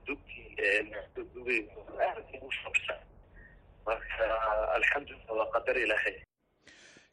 dugtii 0.06 1.66
marka 3.86 4.26
alxamdulillah 4.78 5.34
waa 5.38 5.50
qadar 5.54 5.76
ilaahay. 5.78 6.16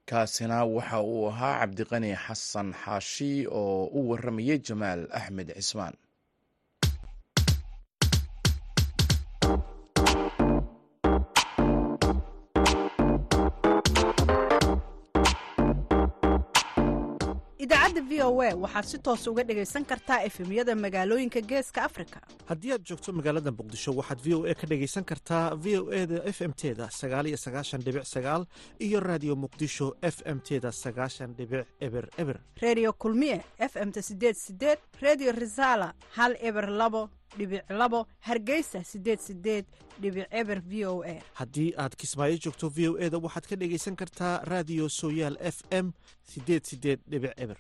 Kaasina 0.06 0.66
waxa 0.66 1.02
uu 1.02 1.28
ahaa 1.30 1.60
cabdiqani 1.62 2.16
xasan 2.16 2.74
xaashi 2.74 3.48
oo 3.50 3.86
u 3.98 4.10
waramayay 4.10 4.58
jamaal 4.68 5.08
axmed 5.20 5.50
cismaan 5.58 5.94
idaacadda 18.00 18.10
v 18.10 18.22
o 18.24 18.42
a 18.42 18.56
waxaad 18.56 18.86
si 18.86 18.98
toos 19.00 19.28
uga 19.28 19.44
dhegaysan 19.44 19.86
kartaa 19.86 20.24
efemyada 20.24 20.76
magaalooyinka 20.76 21.42
geeska 21.42 21.84
afrika. 21.84 22.22
Haddii 22.48 22.72
aad 22.74 22.84
joogto 22.86 23.12
magaalada 23.14 23.52
muqdisho 23.52 23.94
waxaad 23.96 24.20
v 24.24 24.34
o 24.36 24.46
a 24.46 24.54
ka 24.56 24.68
dhegaysan 24.68 25.04
kartaa 25.04 25.56
v 25.56 25.78
o 25.80 25.92
e 25.92 26.06
da 26.08 26.24
f 26.26 26.42
m 26.42 26.54
teda 26.54 26.90
sagaaliyo 26.90 27.38
sagaashan 27.38 27.82
dhibic 27.84 28.06
sagaal 28.06 28.46
iyo 28.80 29.00
raadiyo 29.00 29.36
muqdisho 29.36 29.96
f 30.02 30.22
m 30.26 30.40
teda 30.40 30.72
sagaashan 30.72 31.34
dhibic 31.36 31.66
eber 31.80 32.10
eber. 32.18 32.40
Reediyo 32.62 32.94
kulmiye 32.94 33.44
f 33.60 33.76
m-ta 33.76 34.02
sideed 34.02 34.36
sideed 34.36 34.80
reediyo 35.02 35.32
risaala 35.32 35.94
hal 36.16 36.36
eber 36.42 36.70
labo 36.70 37.10
dhibic 37.38 37.64
labo 37.70 38.08
hargeysa 38.22 38.84
sideed 38.84 39.20
sideed 39.20 39.66
dhibic 40.02 40.28
eber 40.32 40.62
v 40.66 40.86
o 40.86 41.04
a. 41.04 41.22
Haddii 41.34 41.74
aad 41.78 41.96
kismaayo 41.96 42.38
joogto 42.38 42.70
v 42.70 42.88
o 42.90 42.98
e 42.98 43.10
da 43.10 43.18
waxaad 43.18 43.46
ka 43.48 43.56
dhegaysan 43.56 43.96
kartaa 43.96 44.42
raadiyo 44.46 44.90
sooyaal 44.90 45.38
f 45.42 45.62
m 45.72 45.92
sideed 46.24 46.64
sideed 46.66 47.00
dhibic 47.08 47.34
eber 47.38 47.58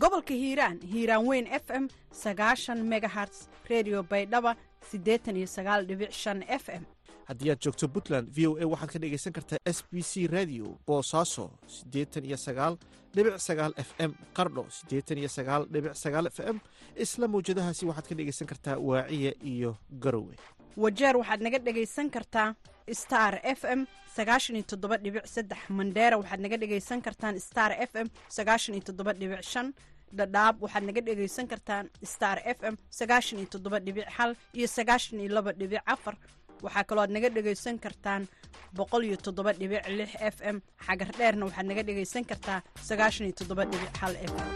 gobolka 0.00 0.34
hiiraan 0.34 0.78
hiiraan 0.92 1.26
weyn 1.26 1.46
f 1.46 1.70
m 1.70 1.88
sagaashan 2.12 2.78
megaherts 2.92 3.48
redio 3.70 4.02
baydhaba 4.02 4.56
siddeetan 4.90 5.36
iyo 5.36 5.46
sagaal 5.46 5.86
dhibic 5.88 6.12
shan 6.12 6.42
f 6.48 6.68
m. 6.68 6.84
Haddii 7.28 7.50
aad 7.52 7.60
joogto 7.64 7.88
puntland 7.88 8.28
v 8.36 8.46
o 8.48 8.56
a 8.62 8.64
waxaad 8.72 8.90
ka 8.92 8.98
dhegaysan 8.98 9.32
kartaa 9.32 9.58
s 9.64 9.84
b 9.92 10.02
c 10.02 10.26
radio 10.26 10.76
boosaaso 10.86 11.50
siddeetan 11.66 12.24
iyo 12.24 12.36
sagaal 12.36 12.76
dhibic 13.14 13.38
sagaal 13.38 13.72
f 13.76 13.90
m 13.98 14.12
qardho 14.36 14.64
siddeetan 14.78 15.18
iyo 15.18 15.28
sagaal 15.28 15.62
dhibic 15.72 15.94
sagaal 15.94 16.26
f 16.26 16.40
m 16.54 16.58
isla 16.96 17.28
mawjadahaasi 17.28 17.86
waxaad 17.86 18.06
ka 18.08 18.14
dhegaysan 18.14 18.46
kartaa 18.52 18.76
waaciya 18.88 19.32
iyo 19.44 19.76
garowe 20.02 20.34
wajeer 20.76 21.16
waxaad 21.20 21.40
naga 21.42 21.58
dhegaysan 21.58 22.08
kartaa 22.10 22.54
star 23.02 23.40
f 23.58 23.64
m 23.64 23.80
sagaashan 24.16 24.56
iyo 24.56 24.64
toddoba 24.70 24.96
dhibic 25.04 25.26
saddex 25.34 25.60
mandheera 25.78 26.16
waxaad 26.20 26.40
naga 26.44 26.56
dhegaysan 26.62 27.00
kartaan 27.06 27.34
star 27.40 27.72
f 27.90 27.92
m 28.04 28.08
sagaashan 28.36 28.74
iyo 28.76 28.84
toddoba 28.88 29.12
dhibic 29.20 29.42
shan 29.52 29.66
dhadhaab 30.18 30.54
waxaad 30.64 30.84
naga 30.88 31.00
dhegaysan 31.08 31.46
kartaan 31.52 31.84
star 32.14 32.38
f 32.56 32.58
m 32.72 32.74
sagaashan 32.98 33.38
iyo 33.40 33.48
toddoba 33.54 33.78
dhibic 33.86 34.06
hal 34.16 34.30
iyo 34.58 34.66
sagaashan 34.76 35.20
iyo 35.20 35.30
laba 35.36 35.52
dhibic 35.60 35.82
afar. 35.94 36.16
Waxaa 36.64 36.84
kaloo 36.88 37.02
aad 37.04 37.10
naga 37.16 37.28
dhegaysan 37.36 37.76
kartaan 37.84 38.22
boqol 38.76 39.02
iyo 39.08 39.16
toddoba 39.24 39.52
dhibic 39.60 39.82
lix 39.98 40.10
f 40.34 40.36
m. 40.54 40.56
Xagar 40.86 41.08
dheerna 41.18 41.44
waxaad 41.48 41.66
naga 41.70 41.82
dhegaysan 41.88 42.24
kartaa 42.30 42.58
sagaashan 42.88 43.26
iyo 43.28 43.34
toddoba 43.40 43.64
dhibic 43.70 43.92
hal 44.02 44.14
f 44.30 44.34
m 44.46 44.50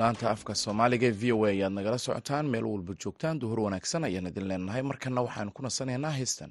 laanta 0.00 0.26
afka 0.34 0.52
soomaaliga 0.62 1.08
v 1.20 1.32
o 1.36 1.44
a 1.44 1.48
ayaad 1.54 1.72
nagala 1.78 1.98
socotaan 2.06 2.46
meel 2.54 2.66
walba 2.72 2.92
joogtaan 3.04 3.40
duhur 3.42 3.60
wanaagsan 3.66 4.04
ayaan 4.08 4.26
idin 4.30 4.48
leenahay. 4.50 4.82
Markana 4.90 5.20
waxaan 5.26 5.50
ku 5.56 5.60
nasanaynaa 5.66 6.14
heystan 6.20 6.50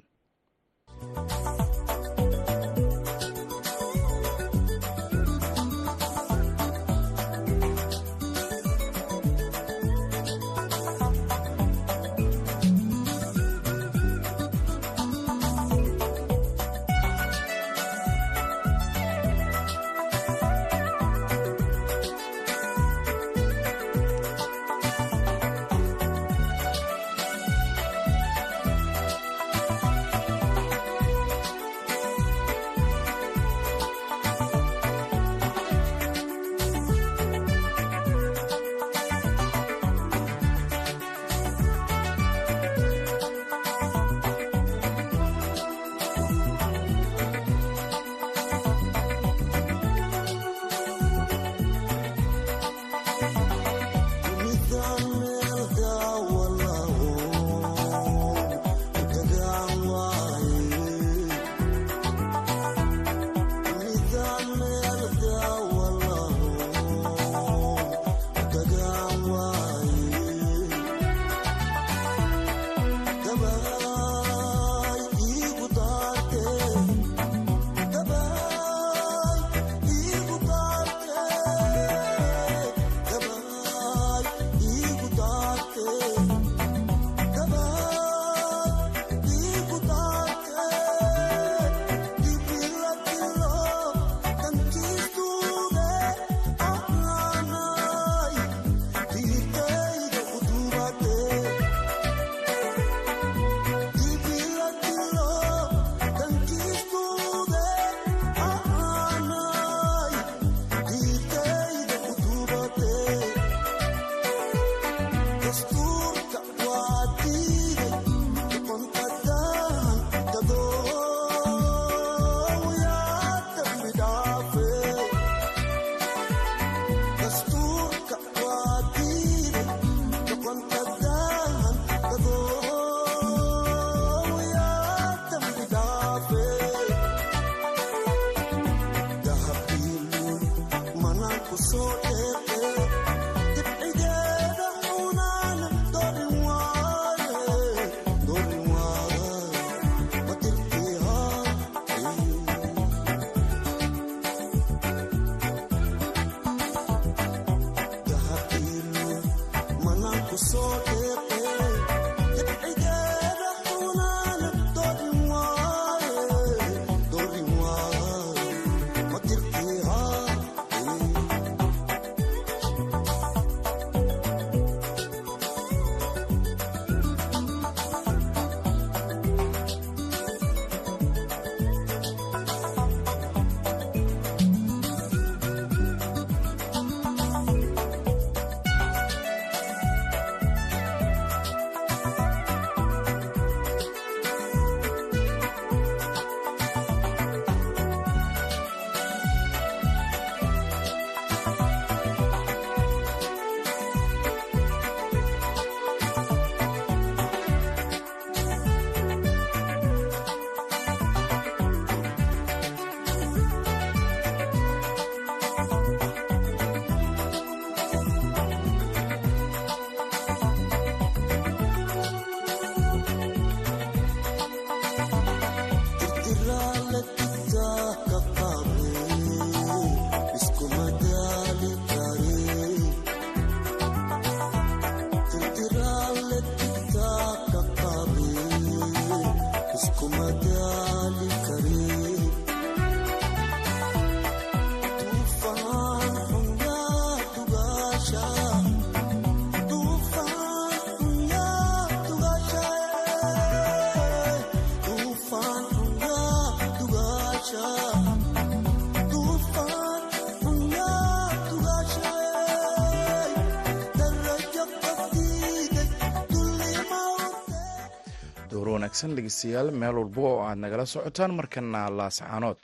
wanaagsan 268.85 269.15
dhegeystayaal 269.17 269.71
meel 269.81 269.97
walba 269.97 270.21
oo 270.21 270.41
aad 270.45 270.57
nagala 270.63 270.85
socotaan 270.85 271.33
markana 271.33 271.89
laascaanood 271.89 272.57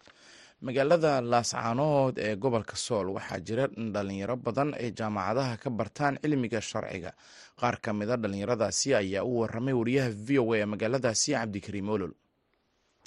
magaalada 0.61 1.21
laascaanood 1.21 2.17
ee 2.19 2.35
gobolka 2.35 2.75
sool 2.75 3.07
waxaa 3.15 3.39
jira 3.47 3.65
dhalinyaro 3.95 4.35
badan 4.45 4.73
ay 4.77 4.91
jaamacadaha 4.99 5.57
ka 5.63 5.69
bartaan 5.69 6.17
cilmiga 6.21 6.61
sharciga. 6.61 7.11
Qaar 7.59 7.81
ka 7.81 7.93
mida 7.93 8.17
dhalinyaradaasi 8.17 8.93
ayaa 9.01 9.23
u 9.25 9.39
waramay 9.41 9.73
wariyaha 9.73 10.09
v 10.27 10.39
o 10.39 10.53
a 10.53 10.57
ee 10.61 10.65
magaaladaasi 10.65 11.31
cabdikariim 11.33 11.89
olol. 11.89 12.13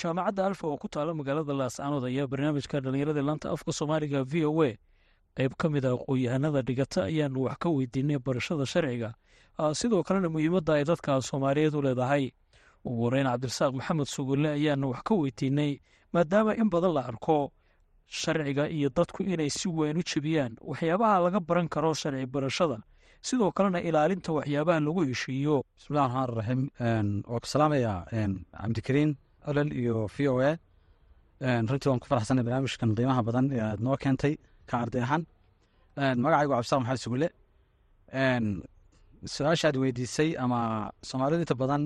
Jaamacadda 0.03 0.47
alfa 0.47 0.67
oo 0.67 0.77
ku 0.77 0.89
taala 0.89 1.15
magaalada 1.15 1.55
laascaanood 1.55 2.05
ayaa 2.11 2.27
barnaamijka 2.27 2.81
dhalinyarada 2.81 3.23
laanta 3.23 3.51
afka 3.55 3.71
soomaaliga 3.73 4.25
v 4.27 4.45
o 4.51 4.63
a. 4.63 4.75
Qayb 5.39 5.55
ka 5.59 5.69
mid 5.71 5.85
a 5.87 5.95
aqoon-yahanada 5.95 6.63
dhigata 6.67 7.05
ayaanu 7.07 7.47
wax 7.47 7.59
ka 7.63 7.69
weydiinay 7.71 8.19
barashada 8.19 8.67
sharciga 8.67 9.15
sidoo 9.79 10.03
kalena 10.03 10.29
muhiimadda 10.35 10.73
ay 10.79 10.85
dadka 10.91 11.23
soomaaliyeed 11.23 11.75
u 11.75 11.83
leedahay 11.87 12.25
ugu 12.89 13.01
horeyn 13.07 13.27
cabdirasaaq 13.33 13.73
maxamed 13.79 14.09
sugulle 14.15 14.49
ayaanu 14.59 14.87
wax 14.93 15.01
ka 15.09 15.15
weydiinay 15.21 15.73
maadaama 16.15 16.53
in 16.63 16.69
badan 16.75 16.93
la 16.97 17.03
arko 17.11 17.37
sharciga 18.21 18.65
iyo 18.77 18.89
dadku 18.97 19.21
inay 19.33 19.51
si 19.59 19.69
weyn 19.79 19.97
u 20.01 20.03
jebiyaan 20.11 20.53
waxyaabaha 20.71 21.17
laga 21.25 21.41
baran 21.49 21.69
karo 21.75 21.91
sharci 22.01 22.27
barashada. 22.35 22.79
Sidoo 23.27 23.51
kalena 23.57 23.81
ilaalinta 23.89 24.31
waxyaabaha 24.39 24.81
lagu 24.87 25.01
heshiiyo. 25.11 25.57
Bismillahi 25.79 26.07
raxmaan 26.13 26.29
raxiim 26.39 26.61
waa 27.31 27.41
ku 27.43 27.47
salaamayaa 27.55 27.99
cabdikariin 28.61 29.11
olol 29.49 29.71
iyo 29.81 29.97
v 30.15 30.17
o 30.33 30.35
a. 30.49 30.51
Runtii 31.69 31.89
waan 31.91 32.01
ku 32.03 32.07
faraxsanay 32.11 32.45
barnaamijkan 32.47 32.91
qiimaha 32.97 33.23
badan 33.29 33.47
ee 33.57 33.61
aad 33.69 33.81
noo 33.87 33.97
keentay 34.03 34.35
ka 34.69 34.75
arday 34.85 35.03
ahaan. 35.07 35.23
Magacaygu 36.23 36.53
cabdisaaq 36.55 36.81
maxamed 36.83 37.03
sugulle 37.05 37.29
su'aasha 39.35 39.69
weydiisay 39.83 40.31
ama 40.45 40.61
soomaalidu 41.09 41.43
inta 41.45 41.57
badan 41.63 41.83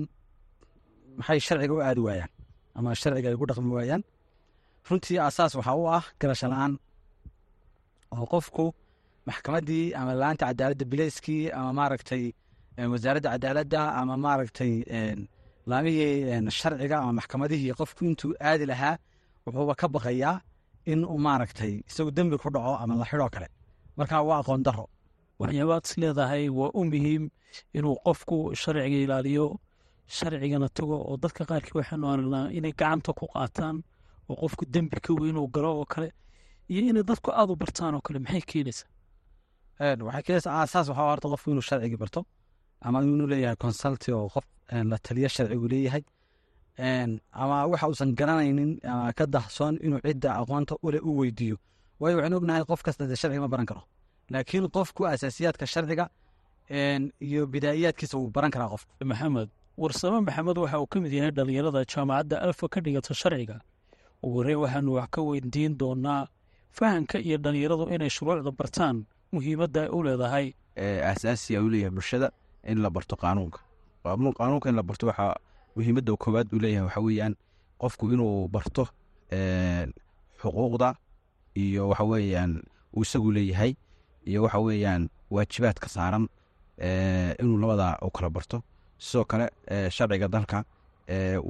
maxay 1.19 1.39
sharciga 1.47 1.73
u 1.77 1.79
aadi 1.87 2.01
waayaan? 2.07 2.31
Ama 2.77 2.89
sharciga 3.01 3.27
ay 3.31 3.37
ku 3.41 3.45
dhaqmi 3.49 3.71
waayaan? 3.77 4.01
Runtii 4.87 5.17
asaas 5.29 5.53
waxaa 5.59 5.75
u 5.81 5.83
ah 5.97 6.03
garasho 6.19 6.47
la'aan 6.53 6.73
oo 8.15 8.25
qofku 8.33 8.65
maxkamaddii 9.27 9.85
ama 9.99 10.11
la'aanta 10.21 10.43
cadaaladda 10.49 10.85
bileyskii 10.91 11.43
ama 11.57 11.71
maaragtay 11.79 12.23
wasaaradda 12.91 13.29
cadaaladda 13.33 13.81
ama 13.99 14.13
maaragtay 14.25 14.73
laamihii 15.69 16.51
sharciga 16.59 16.95
ama 17.03 17.11
maxkamadihii 17.19 17.73
qofku 17.79 18.01
intuu 18.09 18.31
aadi 18.49 18.65
lahaa 18.71 18.95
wuxuuba 19.45 19.73
ka 19.81 19.87
baqayaa 19.95 20.35
in 20.91 20.99
uu 21.11 21.19
maaragtay 21.27 21.73
isagu 21.89 22.11
dembi 22.17 22.35
ku 22.41 22.47
dhaco 22.55 22.73
ama 22.83 22.93
la 23.01 23.05
xidhoo 23.09 23.29
kale. 23.35 23.47
Marka 23.97 24.15
waa 24.29 24.39
aqoon 24.41 24.61
daro 24.67 24.85
waxyaabaad 25.41 25.83
is 25.87 25.93
leedahay 26.01 26.43
waa 26.59 26.71
u 26.79 26.81
muhiim 26.91 27.23
inuu 27.77 27.95
qofku 28.05 28.37
sharciga 28.61 28.97
ilaaliyo 29.05 29.45
sharcigana 30.17 30.67
tago 30.77 30.95
oo 31.09 31.15
dadka 31.23 31.41
qaarkii 31.49 31.75
waxaanu 31.79 32.05
aragnaa 32.13 32.45
inay 32.57 32.73
gacanta 32.79 33.11
ku 33.19 33.25
qaataan 33.33 33.75
oo 34.29 34.35
qofku 34.41 34.63
dembi 34.73 34.97
ka 35.05 35.11
weyn 35.19 35.37
uu 35.41 35.47
galo 35.55 35.69
oo 35.79 35.85
kale 35.93 36.09
iyo 36.71 36.81
inay 36.91 37.03
dadku 37.11 37.29
aad 37.39 37.49
u 37.53 37.55
bartaan 37.61 37.93
oo 37.97 38.01
kale. 38.05 38.17
Maxay 38.25 38.41
keenaysaa 38.51 38.87
waxay 40.07 40.23
keenaysaa 40.27 40.53
aasaas 40.59 40.87
waxaa 40.91 41.07
horta 41.09 41.27
qofku 41.33 41.47
inuu 41.53 41.65
sharcigii 41.69 41.99
barto 42.03 42.21
ama 42.85 42.97
inuu 43.03 43.27
leeyahay 43.31 43.55
consulti 43.63 44.09
oo 44.17 44.27
qof 44.33 44.45
la 44.91 44.97
taliyo 45.05 45.29
sharcigu 45.35 45.67
leeyahay. 45.73 46.03
Ama 47.41 47.57
waxa 47.71 47.87
uusan 47.91 48.11
garanaynin 48.19 48.71
ama 48.91 49.13
ka 49.17 49.25
dahsoon 49.35 49.75
inuu 49.85 49.99
cidda 50.05 50.29
aqoonta 50.41 50.73
ule 50.85 50.99
u 51.07 51.11
weydiiyo. 51.19 51.57
Waayo 51.99 52.15
waxaan 52.17 52.33
ognahay 52.39 52.63
qof 52.69 52.81
kasta 52.85 53.03
dee 53.09 53.15
sharciga 53.21 53.41
ma 53.41 53.47
baran 53.53 53.65
karo. 53.65 53.81
Laakiin 54.31 54.65
qofku 54.75 55.01
asaasiyaadka 55.13 55.65
sharciga 55.73 56.05
iyo 57.27 57.41
bidaa'iyaadkiisa 57.53 58.15
wuu 58.17 58.29
baran 58.35 58.51
karaa 58.51 58.69
qofku. 58.73 58.91
Maxamed 59.11 59.49
warsame 59.81 60.19
maxamed 60.27 60.57
waxa 60.57 60.79
uu 60.81 60.87
ka 60.91 60.99
mid 60.99 61.13
yahay 61.13 61.31
dhalinyarada 61.31 61.81
jaamacadda 61.91 62.41
alfa 62.47 62.67
ka 62.73 62.79
dhigata 62.81 63.13
sharciga. 63.21 63.57
Ugu 64.23 64.35
horreyn 64.39 64.59
waxaanu 64.63 64.91
wax 64.97 65.07
ka 65.11 65.21
weydiin 65.21 65.77
doonaa 65.79 66.27
fahamka 66.77 67.17
iyo 67.19 67.37
dhalinyaradu 67.37 67.85
inay 67.95 68.09
shuruucda 68.09 68.51
bartaan 68.51 69.05
muhiimadda 69.31 69.81
ay 69.83 69.89
u 69.89 70.03
leedahay. 70.03 70.45
Aasaasiya 70.77 71.61
u 71.63 71.69
leeyahay 71.69 71.91
bulshada 71.95 72.31
in 72.63 72.81
la 72.83 72.89
barto 72.89 73.15
qaanuunka. 73.15 73.59
Qaanuunka 74.03 74.69
in 74.69 74.75
la 74.75 74.83
barto 74.83 75.07
waxaa 75.07 75.35
muhiimadda 75.75 76.11
koowaad 76.17 76.47
uu 76.53 76.59
leeyahay 76.59 76.85
waxa 76.87 77.01
weeyaan 77.01 77.33
qofku 77.81 78.11
inuu 78.13 78.47
barto 78.47 78.83
xuquuqda 80.41 80.95
iyo 81.55 81.87
waxa 81.89 82.03
weeyaan 82.03 82.51
uu 82.95 83.01
isagu 83.01 83.31
leeyahay 83.31 83.71
iyo 84.27 84.43
waxa 84.43 84.59
weeyaan 84.59 85.09
waajibaadka 85.31 85.87
saaran 85.89 86.27
inuu 87.39 87.57
labadaa 87.63 87.97
u 88.01 88.09
kala 88.11 88.29
barto 88.29 88.57
sidoo 88.99 89.25
kale 89.25 89.45
sharciga 89.95 90.27
dalka 90.27 90.63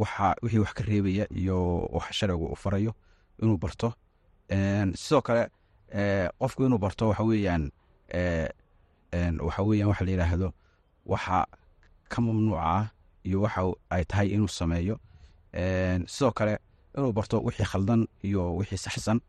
waxa 0.02 0.36
wixii 0.44 0.60
wax 0.64 0.74
ka 0.78 0.84
reebaya 0.84 1.26
iyo 1.42 1.58
wax 1.96 2.12
sharcigu 2.18 2.46
u 2.54 2.56
farayo 2.56 2.94
inuu 3.42 3.58
barto. 3.58 3.94
Sidoo 4.96 5.22
kale 5.22 5.44
qofku 6.40 6.64
inuu 6.66 6.78
barto 6.78 7.08
waxa 7.10 7.24
weeyaan 7.24 7.72
waxa 9.48 9.62
weeyaan 9.64 9.90
waxa 9.92 10.06
la 10.06 10.12
yidhaahdo 10.12 10.54
waxa 11.06 11.46
ka 12.10 12.22
mamnuuca 12.22 12.62
ah 12.62 12.86
iyo 13.28 13.42
waxa 13.42 13.62
ay 13.90 14.04
tahay 14.06 14.28
inuu 14.36 14.48
sameeyo. 14.48 14.96
Sidoo 16.08 16.32
kale 16.32 16.60
inuu 16.98 17.12
barto 17.14 17.42
wixii 17.44 17.66
khaldan 17.72 18.08
iyo 18.24 18.56
wixii 18.56 18.78
saxsan 18.78 19.20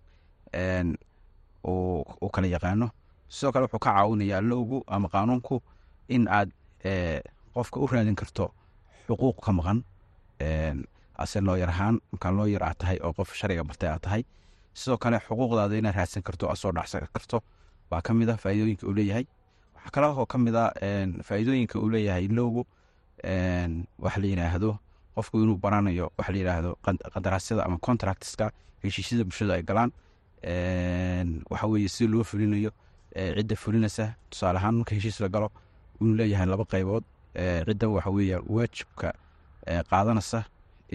uu 1.65 2.31
kala 2.33 2.47
yaqaano. 2.47 2.91
Sidoo 3.29 3.53
kale 3.53 3.65
wuxuu 3.65 3.79
ka 3.79 3.91
caawinayaa 3.95 4.41
lowgu 4.41 4.85
ama 4.87 5.09
qaanuunku 5.09 5.63
in 6.09 6.29
aad 6.29 6.51
qofka 7.55 7.77
u 7.85 7.87
raadin 7.93 8.15
karto 8.21 8.45
xuquuq 9.09 9.37
ka 9.45 9.53
maqan 9.59 9.79
ase 11.23 11.39
looyar 11.47 11.69
ahaan 11.75 11.97
markaa 12.13 12.33
looyar 12.39 12.63
aad 12.69 12.77
tahay 12.83 12.99
oo 13.05 13.13
qof 13.19 13.31
sharciga 13.41 13.65
bartay 13.71 13.89
aad 13.91 14.01
tahay 14.07 14.23
sidoo 14.81 14.99
kale 15.03 15.19
xuquuqdaada 15.27 15.75
inaad 15.81 15.97
raadsan 15.99 16.23
karto 16.23 16.45
aad 16.51 16.57
soo 16.63 16.73
dhacsan 16.77 17.07
karto 17.15 17.37
baa 17.91 18.01
ka 18.07 18.15
mid 18.15 18.29
a 18.33 18.37
faa'iidooyinka 18.43 18.85
uu 18.89 18.95
leeyahay. 18.99 19.27
Waxaa 19.75 19.91
kale 19.95 20.07
oo 20.07 20.27
ka 20.33 20.39
mid 20.39 20.55
a 20.63 20.65
faa'iidooyinka 21.29 21.77
uu 21.83 21.89
leeyahay 21.95 22.29
lowgu 22.39 22.63
waxa 24.05 24.19
la 24.23 24.27
yidhaahdo 24.33 24.71
qofku 25.15 25.37
inuu 25.45 25.57
baranayo 25.65 26.07
waxa 26.19 26.33
la 26.33 26.39
yidhaahdo 26.43 26.71
qandaraasyada 27.15 27.63
ama 27.67 27.79
contractska 27.87 28.47
heshiisyada 28.83 29.25
bulshada 29.29 29.53
ay 29.59 29.63
galaan 29.69 29.91
waxa 31.51 31.67
weeye 31.73 31.89
si 31.89 32.07
loo 32.13 32.25
fulinayo 32.31 32.71
cidda 33.37 33.55
fulinaysa 33.63 34.05
tusaale 34.31 34.59
ahaan 34.61 34.75
marka 34.81 34.95
heshiis 34.95 35.21
la 35.21 35.29
galo 35.35 35.49
inuu 36.01 36.15
leeyahay 36.21 36.47
laba 36.53 36.65
qaybood 36.73 37.05
cidda 37.35 37.89
waxa 37.89 38.11
weeye 38.11 38.37
waajibka 38.55 39.09
qaadanaysa 39.91 40.45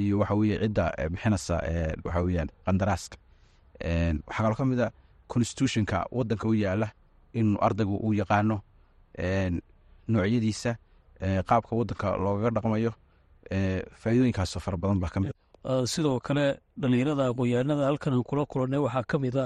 iyo 0.01 0.19
waxa 0.19 0.33
weeye 0.35 0.57
cidda 0.63 0.83
bixinaysa 1.11 1.55
waxa 2.05 2.21
weeyaan 2.25 2.49
qandaraaska. 2.65 3.17
Waxaa 4.27 4.43
kaloo 4.43 4.55
ka 4.55 4.65
mid 4.65 4.79
a 4.79 4.91
constitutionka 5.27 6.05
waddanka 6.11 6.47
u 6.47 6.53
yaalla 6.53 6.87
inuu 7.33 7.57
ardaygu 7.61 7.95
uu 8.05 8.13
yaqaano 8.13 8.61
noocyadiisa 10.07 10.71
qaabka 11.49 11.75
waddanka 11.79 12.07
loogaga 12.17 12.49
dhaqmayo 12.55 12.91
faa'iidooyinkaasoo 14.01 14.59
fara 14.65 14.77
badan 14.77 14.99
baa 14.99 15.09
ka 15.13 15.19
mid 15.19 15.31
sidoo 15.93 16.19
kale 16.19 16.59
dhalinyarada 16.77 17.23
aqoon-yahanada 17.31 17.85
halkan 17.89 18.13
aan 18.13 18.23
kula 18.23 18.45
kulannay 18.45 18.79
waxaa 18.85 19.03
ka 19.03 19.17
mid 19.19 19.35
a 19.37 19.45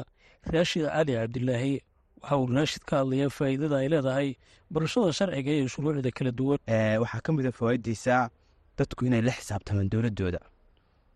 raashid 0.54 0.86
cali 0.88 1.14
cabdilaahi 1.14 1.74
waxa 2.22 2.38
uu 2.38 2.80
ka 2.86 2.98
hadlayaa 3.00 3.30
faa'iidada 3.38 3.76
ay 3.82 3.88
leedahay 3.94 4.30
barashada 4.72 5.14
sharciga 5.14 5.52
iyo 5.52 5.68
shuruucda 5.68 6.12
kala 6.12 6.32
duwan. 6.32 6.60
Waxaa 7.02 7.22
ka 7.22 7.32
mid 7.34 7.46
a 7.46 7.52
fawaaideysa 7.52 8.30
dadku 8.78 9.06
inay 9.06 9.22
la 9.22 9.32
xisaabtamaan 9.32 9.90
dowladooda 9.90 10.40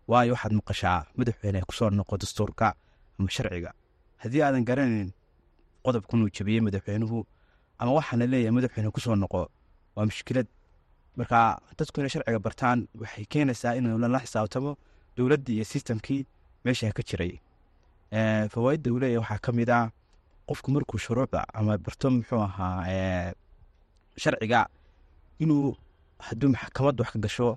waayo 0.08 0.32
waxaad 0.34 0.52
maqashaa 0.60 1.06
madaxweyne 1.18 1.60
ku 1.68 1.72
soo 1.74 1.90
noqo 1.90 2.16
dastuurka 2.22 2.74
ama 3.18 3.28
sharciga. 3.30 3.70
Haddii 4.22 4.42
aadan 4.42 4.64
garanayn 4.64 5.10
qodobkan 5.84 6.22
uu 6.22 6.30
jabiyey 6.36 6.60
madaxweynuhu 6.66 7.26
ama 7.78 7.92
waxaana 7.98 8.26
leeyahay 8.26 8.54
madaxweyne 8.58 8.90
ku 8.94 9.00
soo 9.00 9.16
noqo 9.16 9.48
waa 9.96 10.04
mushkilad. 10.08 10.46
Marka 11.16 11.60
dadku 11.78 12.00
inay 12.00 12.10
sharciga 12.14 12.38
bartaan 12.46 12.88
waxay 13.00 13.24
keenaysaa 13.32 13.74
in 13.78 13.86
lala 14.02 14.18
xisaabtamo 14.24 14.76
dowladdii 15.16 15.56
iyo 15.56 15.64
sistamkii 15.64 16.26
meesha 16.64 16.92
ka 16.92 17.02
jiray. 17.08 17.32
Fawaaidda 18.52 18.88
uu 18.92 18.98
leeyahay 18.98 19.18
waxaa 19.22 19.38
ka 19.44 19.52
mid 19.52 19.70
ah 19.70 19.90
qofku 20.48 20.68
markuu 20.74 20.98
shuruucda 21.04 21.40
ama 21.58 21.78
barto 21.84 22.06
muxuu 22.10 22.40
ahaa 22.48 23.32
sharciga 24.22 24.60
inuu 25.42 25.76
hadduu 26.26 26.48
maxkamad 26.54 27.00
wax 27.00 27.10
ka 27.12 27.18
gasho 27.24 27.48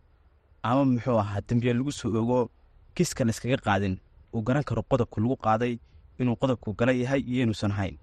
ama 0.64 0.82
muxuu 0.86 1.18
ahaa 1.24 1.42
dembiye 1.48 1.74
lagu 1.74 1.92
soo 1.92 2.10
ogo 2.22 2.50
kiska 2.96 3.24
la 3.26 3.32
iskaga 3.34 3.58
qaadin 3.68 3.96
uu 4.34 4.42
garan 4.48 4.64
karo 4.64 4.82
qodobka 4.92 5.18
lagu 5.22 5.36
qaaday 5.46 5.74
inuu 6.20 6.36
qodobku 6.42 6.74
gala 6.80 6.92
yahay 6.92 7.22
iyo 7.32 7.44
inuusan 7.44 7.72
hayn 7.80 7.96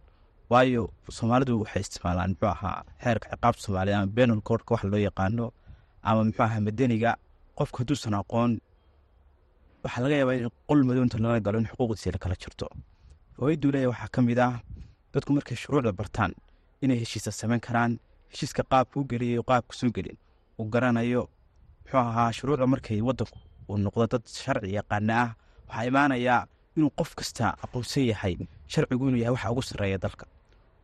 waayo 0.50 0.82
soomaalidu 1.16 1.60
waxay 1.62 1.82
isticmaalaan 1.84 2.30
muxuu 2.30 2.48
ahaa 2.56 2.84
xeerka 3.04 3.26
ciqaabta 3.32 3.60
soomaaliya 3.64 3.96
ama 3.98 4.06
benal 4.16 4.40
courtka 4.48 4.70
wax 4.74 4.82
loo 4.92 5.00
yaqaano 5.08 5.46
ama 6.02 6.20
muxuu 6.24 6.44
ahaa 6.48 6.60
madaniga. 6.68 7.12
Qofku 7.58 7.76
hadduusan 7.80 8.14
aqoon 8.20 8.52
waxaa 9.84 10.02
laga 10.04 10.16
yaabaa 10.20 10.36
in 10.40 10.50
qol 10.68 10.80
madownta 10.88 11.18
lala 11.22 11.40
galo 11.46 11.58
in 11.62 11.66
xuquuqdiisa 11.70 12.10
la 12.14 12.18
kala 12.22 12.34
jirto 12.42 12.66
fawaaiduu 13.36 13.70
leeyahy 13.74 13.90
waxaa 13.92 14.08
ka 14.14 14.20
mid 14.22 14.38
ah 14.38 14.54
dadku 15.14 15.32
markay 15.36 15.56
shuruucda 15.62 15.92
bartaan 15.92 16.32
inay 16.82 16.98
heshiisa 17.02 17.30
samayn 17.40 17.60
karaan 17.66 17.98
heshiiska 18.32 18.62
qaabka 18.72 19.00
u 19.00 19.04
geliyayo 19.10 19.42
qaabka 19.50 19.74
soo 19.80 19.90
gelin 19.96 20.16
uu 20.58 20.64
garanayo. 20.74 21.22
Muxuu 21.84 21.98
ahaa 21.98 22.32
shuruucda 22.32 22.66
markay 22.66 23.00
wadanku 23.08 23.38
uu 23.68 23.78
noqdo 23.78 24.06
dad 24.12 24.24
sharci 24.42 24.74
yaqaana 24.78 25.14
ah. 25.22 25.30
Waxaa 25.68 25.84
imaanayaa 25.90 26.46
inuu 26.76 26.90
qof 26.98 27.14
kasta 27.18 27.46
aqoonsan 27.64 28.04
yahay 28.10 28.34
sharcigu 28.72 29.08
inuu 29.08 29.20
yahay 29.22 29.34
waxa 29.36 29.50
ugu 29.52 29.62
sarreeya 29.62 29.98
dalka. 29.98 30.26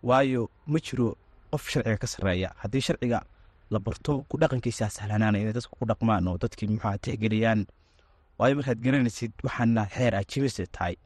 Waayo 0.03 0.51
ma 0.67 0.79
jiro 0.87 1.17
qof 1.53 1.65
sharciga 1.73 1.97
ka 2.03 2.07
sarreeya. 2.07 2.49
Haddii 2.63 2.81
sharciga 2.81 3.19
la 3.71 3.79
barto 3.79 4.25
ku 4.29 4.35
dhaqankiisaa 4.41 4.91
sahlanaana 4.97 5.39
inay 5.39 5.53
dadku 5.53 5.75
ku 5.79 5.85
dhaqmaan 5.91 6.29
oo 6.29 6.39
dadkii 6.43 6.69
muxuu 6.75 6.99
tixgeliyaan. 7.05 7.67
Waayo 8.39 8.55
markaad 8.59 8.79
garanaysid 8.85 9.33
waxaana 9.47 9.87
xeer 9.95 10.15
aad 10.15 10.27
jibisa 10.33 10.67
tahay 10.67 10.97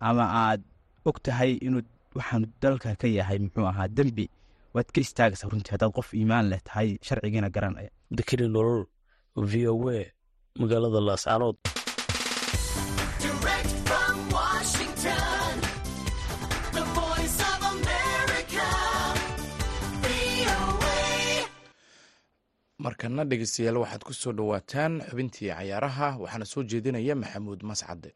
ama 0.00 0.24
aad 0.44 0.60
og 1.08 1.16
tahay 1.26 1.52
inuu 1.66 1.82
waxaanu 2.16 2.46
dalka 2.62 2.88
ka 3.00 3.06
yahay 3.18 3.38
muxuu 3.44 3.66
ahaa 3.72 3.88
dembi. 3.96 4.26
Waad 4.74 4.88
ka 4.94 5.00
istaagaysaa 5.06 5.50
runtii 5.52 5.72
haddaad 5.74 5.92
qof 5.98 6.08
iimaan 6.18 6.46
leh 6.50 6.60
tahay 6.68 6.88
sharcigiina 7.06 7.48
garanaya. 7.56 7.90
Dakari 8.16 8.46
nolol 8.54 8.82
v 9.50 9.52
o 9.72 9.74
a 9.98 10.00
magaalada 10.60 11.00
laascaanood 11.08 11.56
markana 22.84 23.22
dhegeystayaal 23.28 23.78
waxaad 23.82 24.02
ku 24.08 24.12
soo 24.20 24.32
dhowaataan 24.38 24.92
xubintii 25.08 25.48
cayaaraha 25.56 26.08
waxaana 26.22 26.46
soo 26.52 26.62
jeedinaya 26.70 27.14
maxamuud 27.22 27.60
mascade 27.70 28.10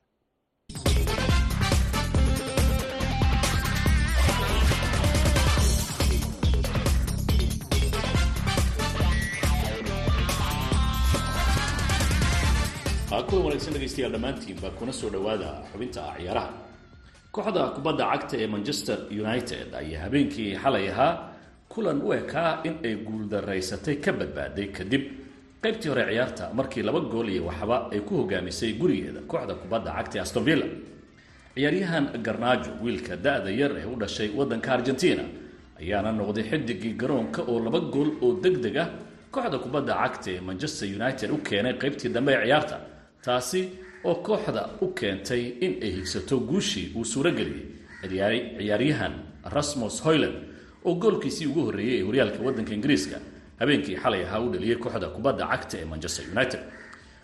kuwa 13.27 13.41
wanaagsan 13.45 13.73
dhegaystayaal 13.75 14.13
dhammaantiinba 14.13 14.71
kuna 14.79 14.93
soo 14.93 15.11
dhowaada 15.11 15.51
xubinta 15.73 16.03
ciyaaraha. 16.19 16.51
Kooxda 17.33 17.63
kubadda 17.77 18.05
cagta 18.13 18.37
ee 18.43 18.47
manchester 18.47 18.99
united 19.11 19.67
ayaa 19.81 20.03
habeenkii 20.05 20.57
xalay 20.63 20.89
ahaa 20.93 21.13
kulan 21.69 22.03
u 22.03 22.13
ekaa 22.13 22.61
in 22.65 22.75
ay 22.85 22.95
guuldaraysatay 23.07 23.97
ka 24.05 24.13
badbaaday 24.13 24.67
kadib. 24.77 25.03
Qaybtii 25.63 25.89
hore 25.89 26.05
ciyaarta 26.11 26.45
markii 26.55 26.83
laba 26.83 27.01
gool 27.01 27.29
iyo 27.29 27.45
waxba 27.47 27.77
ay 27.93 28.01
ku 28.01 28.17
hogaamisay 28.17 28.73
gurigeeda 28.73 29.21
kooxda 29.31 29.55
kubadda 29.55 29.91
cagta 29.97 30.19
ee 30.19 30.23
aston 30.23 30.45
villa. 30.45 30.67
Ciyaaryahan 31.55 32.05
garnaajo 32.23 32.71
wiilka 32.83 33.17
da-da 33.17 33.51
yar 33.51 33.73
ee 33.79 33.85
u 33.87 33.97
dhashay 34.01 34.31
waddanka 34.37 34.73
argentina 34.73 35.25
ayaana 35.81 36.13
noqday 36.13 36.45
xidigii 36.51 36.95
garoonka 37.01 37.43
oo 37.43 37.59
laba 37.61 37.81
gool 37.81 38.11
oo 38.23 38.41
deg 38.45 38.57
deg 38.65 38.77
ah 38.77 38.89
kooxda 39.31 39.59
kubadda 39.59 39.95
cagta 40.03 40.31
ee 40.31 40.41
manchester 40.41 40.89
united 40.99 41.31
u 41.31 41.39
keenay 41.49 41.75
qaybtii 41.83 42.09
dambe 42.17 42.33
ee 42.35 42.45
ciyaarta 42.47 42.77
taasi 43.25 43.69
oo 44.05 44.15
kooxda 44.15 44.69
u 44.81 44.87
keentay 44.99 45.43
in 45.61 45.73
ay 45.83 45.91
higsato 45.91 46.39
guushii 46.41 46.93
uu 46.97 47.05
suurageliyey 47.05 47.67
ciyaaryahan 48.59 49.13
rasmus 49.57 50.05
hoyland 50.05 50.37
oo 50.85 50.95
goolkiisii 50.95 51.47
ugu 51.47 51.61
horreeyey 51.67 52.01
ee 52.01 52.05
horyaalka 52.07 52.39
waddanka 52.47 52.73
ingiriiska 52.75 53.17
habeenkii 53.61 53.97
xalay 54.03 54.23
ahaa 54.27 54.41
u 54.41 54.49
dhaliyey 54.53 54.77
kooxda 54.77 55.09
kubadda 55.09 55.47
cagta 55.47 55.79
ee 55.79 55.85
manchester 55.85 56.25
united. 56.37 56.61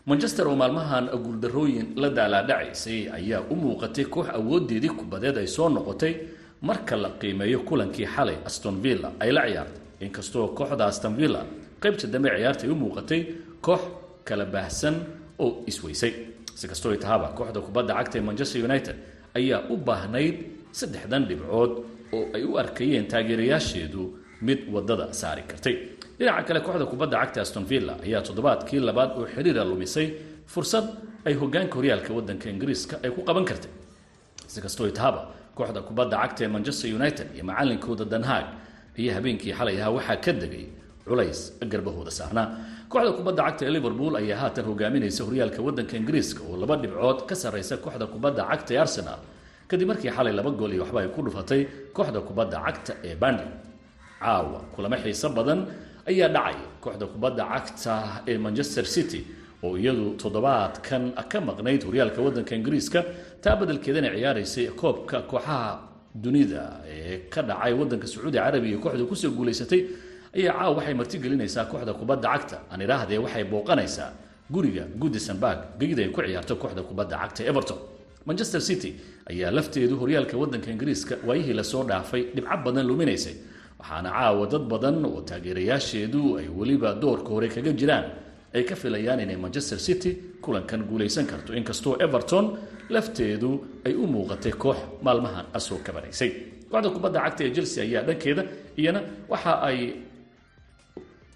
Manchester 0.07 0.48
oo 0.48 0.57
maalmahan 0.57 1.07
guuldarrooyin 1.24 1.87
la 1.96 2.09
daalaadhacaysay 2.11 3.09
ayaa 3.18 3.40
u 3.50 3.54
muuqatay 3.57 4.04
koox 4.04 4.28
awoodeedii 4.38 4.88
kubadeed 5.00 5.37
ay 5.38 5.46
soo 5.46 5.68
noqotay 5.68 6.14
marka 6.61 6.96
la 6.96 7.11
qiimeeyo 7.20 7.59
kulankii 7.61 8.07
xalay 8.07 8.37
aston 8.44 8.83
villa 8.83 9.12
ay 9.20 9.33
la 9.33 9.42
ciyaartay. 9.46 9.80
Inkastoo 10.00 10.48
kooxda 10.48 10.87
aston 10.87 11.14
villa 11.16 11.46
qaybta 11.80 12.07
dambe 12.07 12.28
ciyaarta 12.37 12.62
ay 12.66 12.70
u 12.72 12.74
muuqatay 12.74 13.20
koox 13.61 13.80
kala 14.24 14.44
baahsan 14.44 14.94
oo 15.38 15.62
isweysay. 15.66 16.12
Si 16.55 16.68
kastoo 16.68 16.92
ay 16.94 16.99
tahaba 17.05 17.29
kooxda 17.38 17.61
kubadda 17.66 17.94
cagta 17.99 18.18
ee 18.18 18.23
manchester 18.29 18.61
united 18.68 18.97
ayaa 19.38 19.61
u 19.73 19.77
baahnayd 19.77 20.37
saddexdan 20.79 21.23
dhibcood 21.29 21.73
oo 22.16 22.23
ay 22.37 22.44
u 22.44 22.59
arkayeen 22.62 23.07
taageerayaasheedu 23.12 24.03
mid 24.47 24.61
waddada 24.75 25.12
saari 25.20 25.42
kartay. 25.51 25.77
Dhinaca 26.18 26.42
kale 26.49 26.61
kooxda 26.66 26.87
kubadda 26.92 27.16
cagta 27.23 27.40
aston 27.44 27.64
villa 27.70 27.94
ayaa 28.07 28.23
toddobaadkii 28.27 28.81
labaad 28.88 29.11
oo 29.18 29.27
xiriira 29.35 29.64
lumisay 29.70 30.07
fursad 30.53 30.87
ay 31.27 31.35
hogaanka 31.40 31.75
horyaalka 31.79 32.11
waddanka 32.16 32.47
ingiriiska 32.53 32.94
ay 33.05 33.11
ku 33.16 33.20
qaban 33.29 33.44
kartay. 33.51 33.70
Si 34.53 34.59
kastoo 34.64 34.90
tahaba 34.99 35.20
kooxda 35.59 35.81
kubadda 35.88 36.16
cagta 36.23 36.40
ee 36.44 36.49
manchester 36.57 36.88
united 36.99 37.27
iyo 37.35 37.44
macalinkooda 37.51 38.05
danhaag 38.12 38.47
ayaa 38.99 39.14
habeenkii 39.18 39.53
xalay 39.59 39.77
ahaa 39.81 39.90
waxaa 39.97 40.16
ka 40.25 40.33
degay 40.42 40.66
culays 41.09 41.40
garbahooda 41.73 42.11
saarnaa 42.19 42.47
kooxda 42.93 43.12
kubadda 43.19 43.43
cagta 43.47 43.62
ee 43.69 43.73
liverpool 43.77 44.14
ayaa 44.21 44.38
haatan 44.43 44.64
hogaaminaysa 44.71 45.21
horyaalka 45.29 45.61
waddanka 45.67 45.95
ingiriiska 46.01 46.40
oo 46.51 46.57
laba 46.62 46.75
dhibcood 46.83 47.19
ka 47.29 47.35
sarraysa 47.43 47.75
kooxda 47.85 48.07
kubadda 48.14 48.43
cagta 48.51 48.71
ee 48.75 48.81
arsenal. 48.85 49.21
Kadib 49.71 49.88
markii 49.90 50.11
xalay 50.17 50.33
laba 50.38 50.51
gool 50.61 50.73
iyo 50.75 50.83
waxba 50.85 51.01
ay 51.03 51.09
ku 51.17 51.21
dhufatay 51.27 51.61
kooxda 51.97 52.21
kubadda 52.29 52.57
cagta 52.67 52.93
ee 53.09 53.14
bandil 53.23 53.51
caawa 54.21 54.59
kulamo 54.75 54.97
xiiso 55.05 55.29
badan 55.38 55.61
ayaa 56.11 56.29
dhacay 56.37 56.57
kooxda 56.85 57.07
kubadda 57.12 57.43
cagta 57.53 57.93
ee 58.31 58.37
manchester 58.47 58.85
city 58.95 59.21
oo 59.64 59.73
iyadu 59.81 60.05
toddobaadkan 60.23 61.03
ka 61.33 61.38
maqnayd 61.49 61.81
horyaalka 61.88 62.21
waddanka 62.27 62.53
ingiriiska 62.59 63.01
taa 63.45 63.57
beddelkeedana 63.61 64.09
ciyaaraysay 64.17 64.67
koobka 64.81 65.17
kooxaha 65.31 65.61
dunida 66.25 66.62
ee 66.95 67.17
ka 67.33 67.40
dhacay 67.49 67.73
waddanka 67.81 68.07
sacuudi 68.12 68.38
carabiya 68.45 68.79
kooxda 68.85 69.05
ku 69.11 69.17
soo 69.23 69.31
guulaysatay 69.38 69.81
ayaa 70.38 70.53
caawa 70.59 70.73
waxay 70.79 70.94
martigelinaysaa 71.01 71.64
kooxda 71.70 71.92
kubadda 72.01 72.29
cagta. 72.35 72.57
Aan 72.73 72.81
idhaahdee 72.87 73.18
waxay 73.25 73.44
booqanaysaa 73.53 74.09
guriga 74.55 74.85
goodisonburg 75.01 75.59
gegida 75.81 76.03
ay 76.05 76.11
ku 76.14 76.20
ciyaarto 76.23 76.55
kooxda 76.62 76.83
kubadda 76.88 77.16
cagta 77.23 77.42
everton. 77.51 77.79
Manchester 78.27 78.61
city 78.68 78.90
ayaa 79.31 79.51
lafteedu 79.57 79.94
horyaalka 80.01 80.37
waddanka 80.42 80.68
ingiriiska 80.75 81.14
waayihii 81.27 81.53
la 81.61 81.64
soo 81.64 81.83
dhaafay 81.90 82.23
dhibco 82.35 82.57
badan 82.64 82.87
luminaysay 82.90 83.35
waxaana 83.81 84.11
caawa 84.16 84.47
dad 84.53 84.64
badan 84.73 84.97
oo 85.05 85.20
taageerayaasheedu 85.29 86.20
ay 86.38 86.47
weliba 86.59 86.94
doorka 87.03 87.29
hore 87.35 87.49
kaga 87.49 87.73
jiraan. 87.81 88.05
Ay 88.55 88.62
ka 88.64 88.75
filayaan 88.77 89.20
inay 89.20 89.37
manchester 89.37 89.79
city 89.79 90.11
kulankan 90.40 90.81
guulaysan 90.88 91.27
karto. 91.27 91.51
Inkastoo 91.55 91.97
everton 92.05 92.57
lafteedu 92.88 93.51
ay 93.87 93.94
u 93.94 94.07
muuqatay 94.07 94.53
koox 94.53 94.77
maalmahan 95.03 95.47
asoo 95.59 95.79
kabanaysay. 95.87 96.31
Kooxda 96.70 96.90
kubadda 96.97 97.18
cagta 97.25 97.42
ee 97.47 97.51
chelsea 97.57 97.83
ayaa 97.87 98.03
dhankeeda 98.09 98.42
iyana 98.81 99.01
waxa 99.33 99.53
ay 99.68 99.79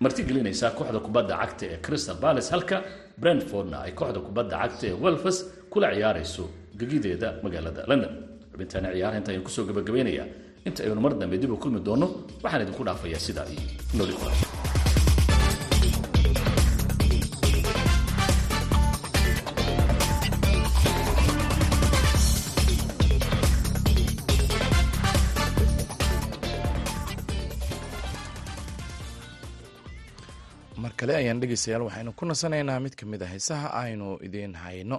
martigelinaysaa 0.03 0.71
kooxda 0.79 1.01
kubadda 1.07 1.35
cagta 1.43 1.65
ee 1.73 1.79
crystal 1.87 2.17
palace 2.25 2.49
halka 2.55 2.77
brentfordna 3.23 3.77
ay 3.87 3.93
kooxda 4.01 4.21
kubadda 4.27 4.55
cagta 4.63 4.85
ee 4.91 4.97
welfes 5.05 5.37
kula 5.73 5.89
ciyaarayso 5.97 6.45
gegideeda 6.81 7.29
magaalada 7.45 7.83
london. 7.91 8.13
Xubintaana 8.53 8.89
ciyaaraha 8.95 9.19
inta 9.21 9.31
ayaan 9.33 9.45
ku 9.47 9.51
soo 9.57 9.65
gabagabaynayaa 9.69 10.27
inta 10.69 10.81
aynu 10.85 11.01
mar 11.05 11.13
dambe 11.21 11.37
dib 11.43 11.51
u 11.51 11.57
kulmi 11.63 11.81
doono 11.89 12.07
waxaan 12.45 12.63
idinku 12.65 12.83
dhaafayaa 12.89 13.21
sidaa 13.27 13.47
iyo 13.55 13.63
noli 13.99 14.15
kale 31.09 31.17
ayaan 31.25 31.41
dhegeystayaal 31.41 31.83
waxaynu 31.89 32.13
ku 32.19 32.25
nasanaynaa 32.29 32.81
mid 32.85 32.95
ka 33.01 33.05
mid 33.13 33.23
a 33.23 33.27
heesaha 33.33 33.69
aynu 33.83 34.07
idiin 34.27 34.55
hayno 34.63 34.99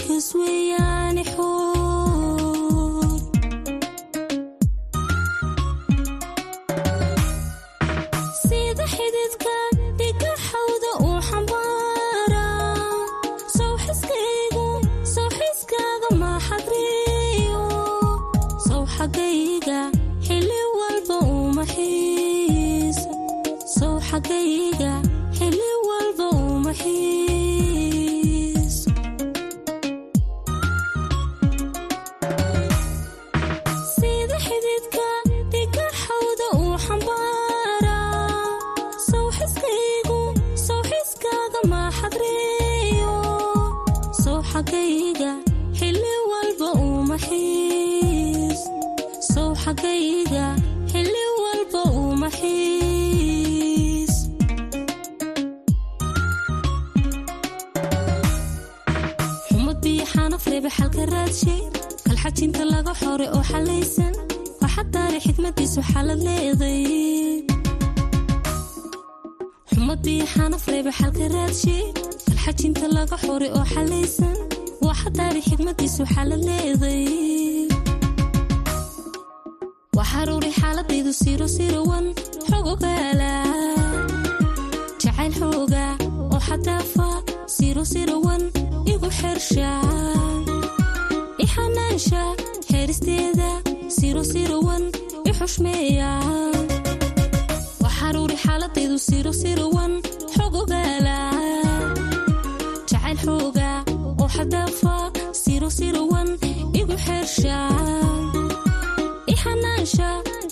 xilkas 0.00 0.28
weeyaani 0.38 1.24
xuur 1.32 1.69
xalka 60.76 61.02
raadshe 61.14 61.56
kalxajinta 62.06 62.62
laga 62.72 62.92
xore 63.00 63.26
oo 63.36 63.42
xalaysan 63.50 64.12
waxa 64.62 64.82
xikmadiisu 65.26 65.80
xalad 65.90 66.20
leeday 66.26 66.82
xumad 69.72 69.98
biyo 70.04 70.24
xanaf 70.34 70.64
reebe 70.72 70.92
xalka 70.98 71.24
raadshe 71.34 71.76
kalxajinta 72.26 72.86
laga 72.96 73.16
xore 73.24 73.48
oo 73.58 73.64
xalaysan 73.74 74.36
waxa 74.86 75.08
xikmadiisu 75.48 76.02
xalad 76.14 76.42
leeday 76.48 77.04
waxaruuri 79.98 80.50
xaaladaydu 80.60 81.12
siro 81.22 81.46
sirowan 81.56 82.06
xogogaala 82.50 83.32
jacayl 85.02 85.32
xooga 85.40 85.86
oo 86.34 86.40
xadaafa 86.48 87.09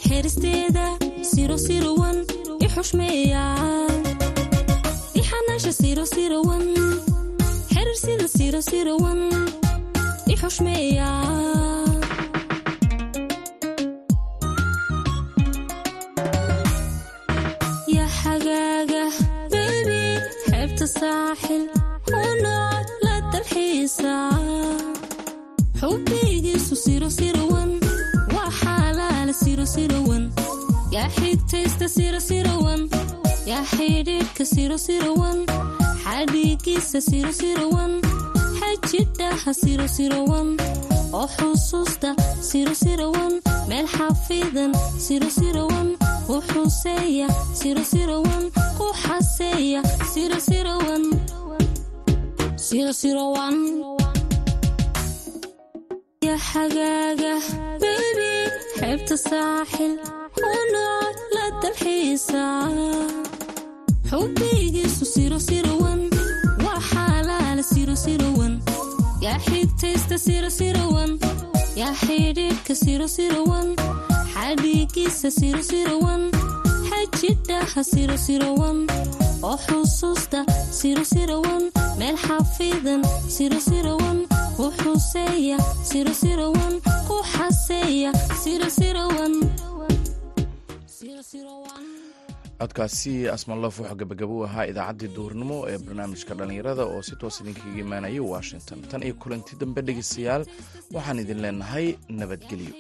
xeeristeeda 0.09 0.87
siro 1.31 1.57
siro 5.73 6.05
sirowan 6.07 6.63
xerir 7.79 7.97
sida 8.05 8.27
siro 8.37 8.61
sirowan 8.69 9.21
i 10.33 10.35
xushmeeya 10.41 11.11
ya 17.97 18.07
xagaaga 18.21 19.05
bebi 19.53 20.03
xeebta 20.49 20.87
saaxil 20.99 21.63
unool 22.23 22.87
la 23.07 23.15
dalxiisa 23.33 24.15
xubbigiisu 25.81 26.75
siro 26.85 27.09
sirowan 27.19 27.71
waa 28.35 28.51
xaalaala 28.61 29.33
siro 29.43 29.65
sirowan 29.75 30.25
yaa 30.95 31.09
xigtaysta 31.19 31.87
siro 31.97 32.21
sirowan 32.29 32.81
yaa 33.59 33.65
xidhiidhka 33.75 34.45
siro 34.55 34.77
sirowan 34.87 35.39
xadhiigiisa 36.05 36.99
siro 37.11 37.33
sirowan 37.41 37.93
xajidhaha 38.59 39.53
siro 39.63 39.87
sirowan 39.97 40.49
oo 41.21 41.27
xusuusta 41.37 42.11
siro 42.49 42.75
sirowan 42.83 43.33
meel 43.69 43.87
xafidan 43.97 44.73
siro 45.07 45.29
sirowan 45.39 45.89
u 46.35 46.37
xuseeya 46.51 47.29
siro 47.61 47.83
sirowan 47.93 48.45
ku 48.79 48.87
xaseeya 49.03 49.81
siro 50.13 50.39
sirowan 50.49 51.03
siro 52.67 52.93
sirowan 53.01 53.57
ya 56.27 56.37
xagaaga 56.49 57.35
bebi 57.83 58.33
xeebta 58.79 59.17
saaxil 59.29 59.93
unool 60.55 61.15
la 61.35 61.45
dalxiisa 61.63 62.45
oo 79.49 79.57
xusuusta 79.67 80.41
meel 81.99 82.17
xafidan 82.27 83.01
siro 83.35 83.59
sirowan 83.69 84.19
u 84.65 84.67
xuseeya 84.81 85.57
ku 87.09 87.17
xaseeya 87.33 88.11
codkaasi 92.61 93.13
asmaloof 93.37 93.77
wuxuu 93.81 93.99
gabagabo 94.01 94.35
u 94.41 94.45
ahaa 94.49 94.67
idaacaddii 94.73 95.11
duhurnimo 95.17 95.57
ee 95.73 95.79
barnaamijka 95.87 96.33
dhallinyarada 96.39 96.83
oo 96.95 97.03
si 97.09 97.15
toos 97.21 97.37
idinkaga 97.41 97.79
imaanayay 97.85 98.21
washington. 98.35 98.79
Tan 98.91 99.03
iyo 99.07 99.15
kulanti 99.23 99.53
dambe 99.61 99.81
dhegeystayaal 99.87 100.43
waxaan 100.95 101.19
idin 101.25 101.41
leenahay 101.45 101.87
nabadgelyo 102.21 102.75